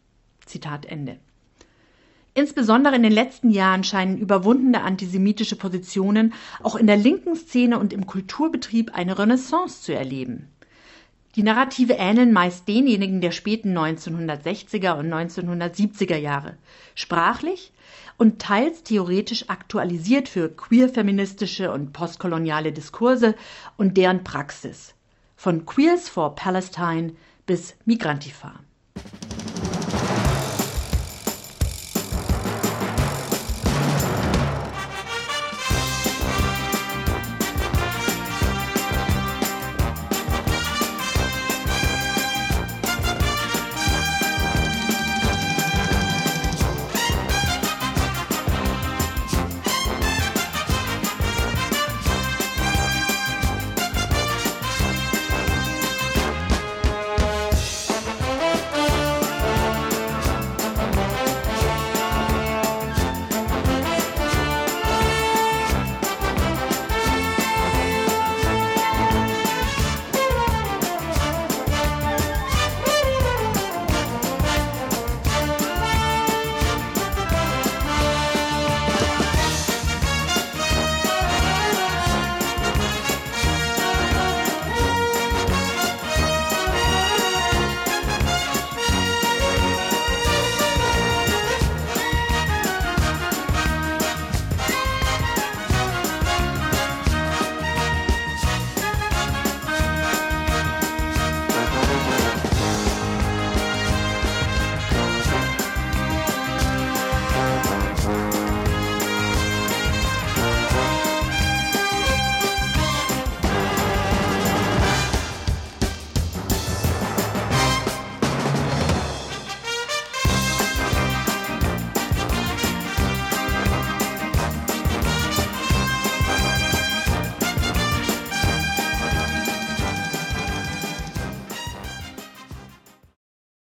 Zitat 0.45 0.85
Ende. 0.85 1.19
Insbesondere 2.33 2.95
in 2.95 3.03
den 3.03 3.11
letzten 3.11 3.49
Jahren 3.49 3.83
scheinen 3.83 4.17
überwundene 4.17 4.83
antisemitische 4.83 5.57
Positionen 5.57 6.33
auch 6.63 6.75
in 6.75 6.87
der 6.87 6.95
linken 6.95 7.35
Szene 7.35 7.77
und 7.77 7.91
im 7.91 8.05
Kulturbetrieb 8.05 8.93
eine 8.93 9.19
Renaissance 9.19 9.81
zu 9.81 9.93
erleben. 9.93 10.47
Die 11.35 11.43
Narrative 11.43 11.93
ähneln 11.93 12.31
meist 12.31 12.67
denjenigen 12.67 13.21
der 13.21 13.31
späten 13.31 13.77
1960er 13.77 14.97
und 14.97 15.13
1970er 15.13 16.17
Jahre. 16.17 16.57
Sprachlich 16.95 17.73
und 18.17 18.39
teils 18.39 18.83
theoretisch 18.83 19.49
aktualisiert 19.49 20.29
für 20.29 20.49
queer-feministische 20.49 21.71
und 21.71 21.91
postkoloniale 21.93 22.71
Diskurse 22.71 23.35
und 23.77 23.97
deren 23.97 24.23
Praxis. 24.23 24.93
Von 25.35 25.65
Queers 25.65 26.07
for 26.07 26.35
Palestine 26.35 27.13
bis 27.45 27.75
Migrantifa. 27.85 28.53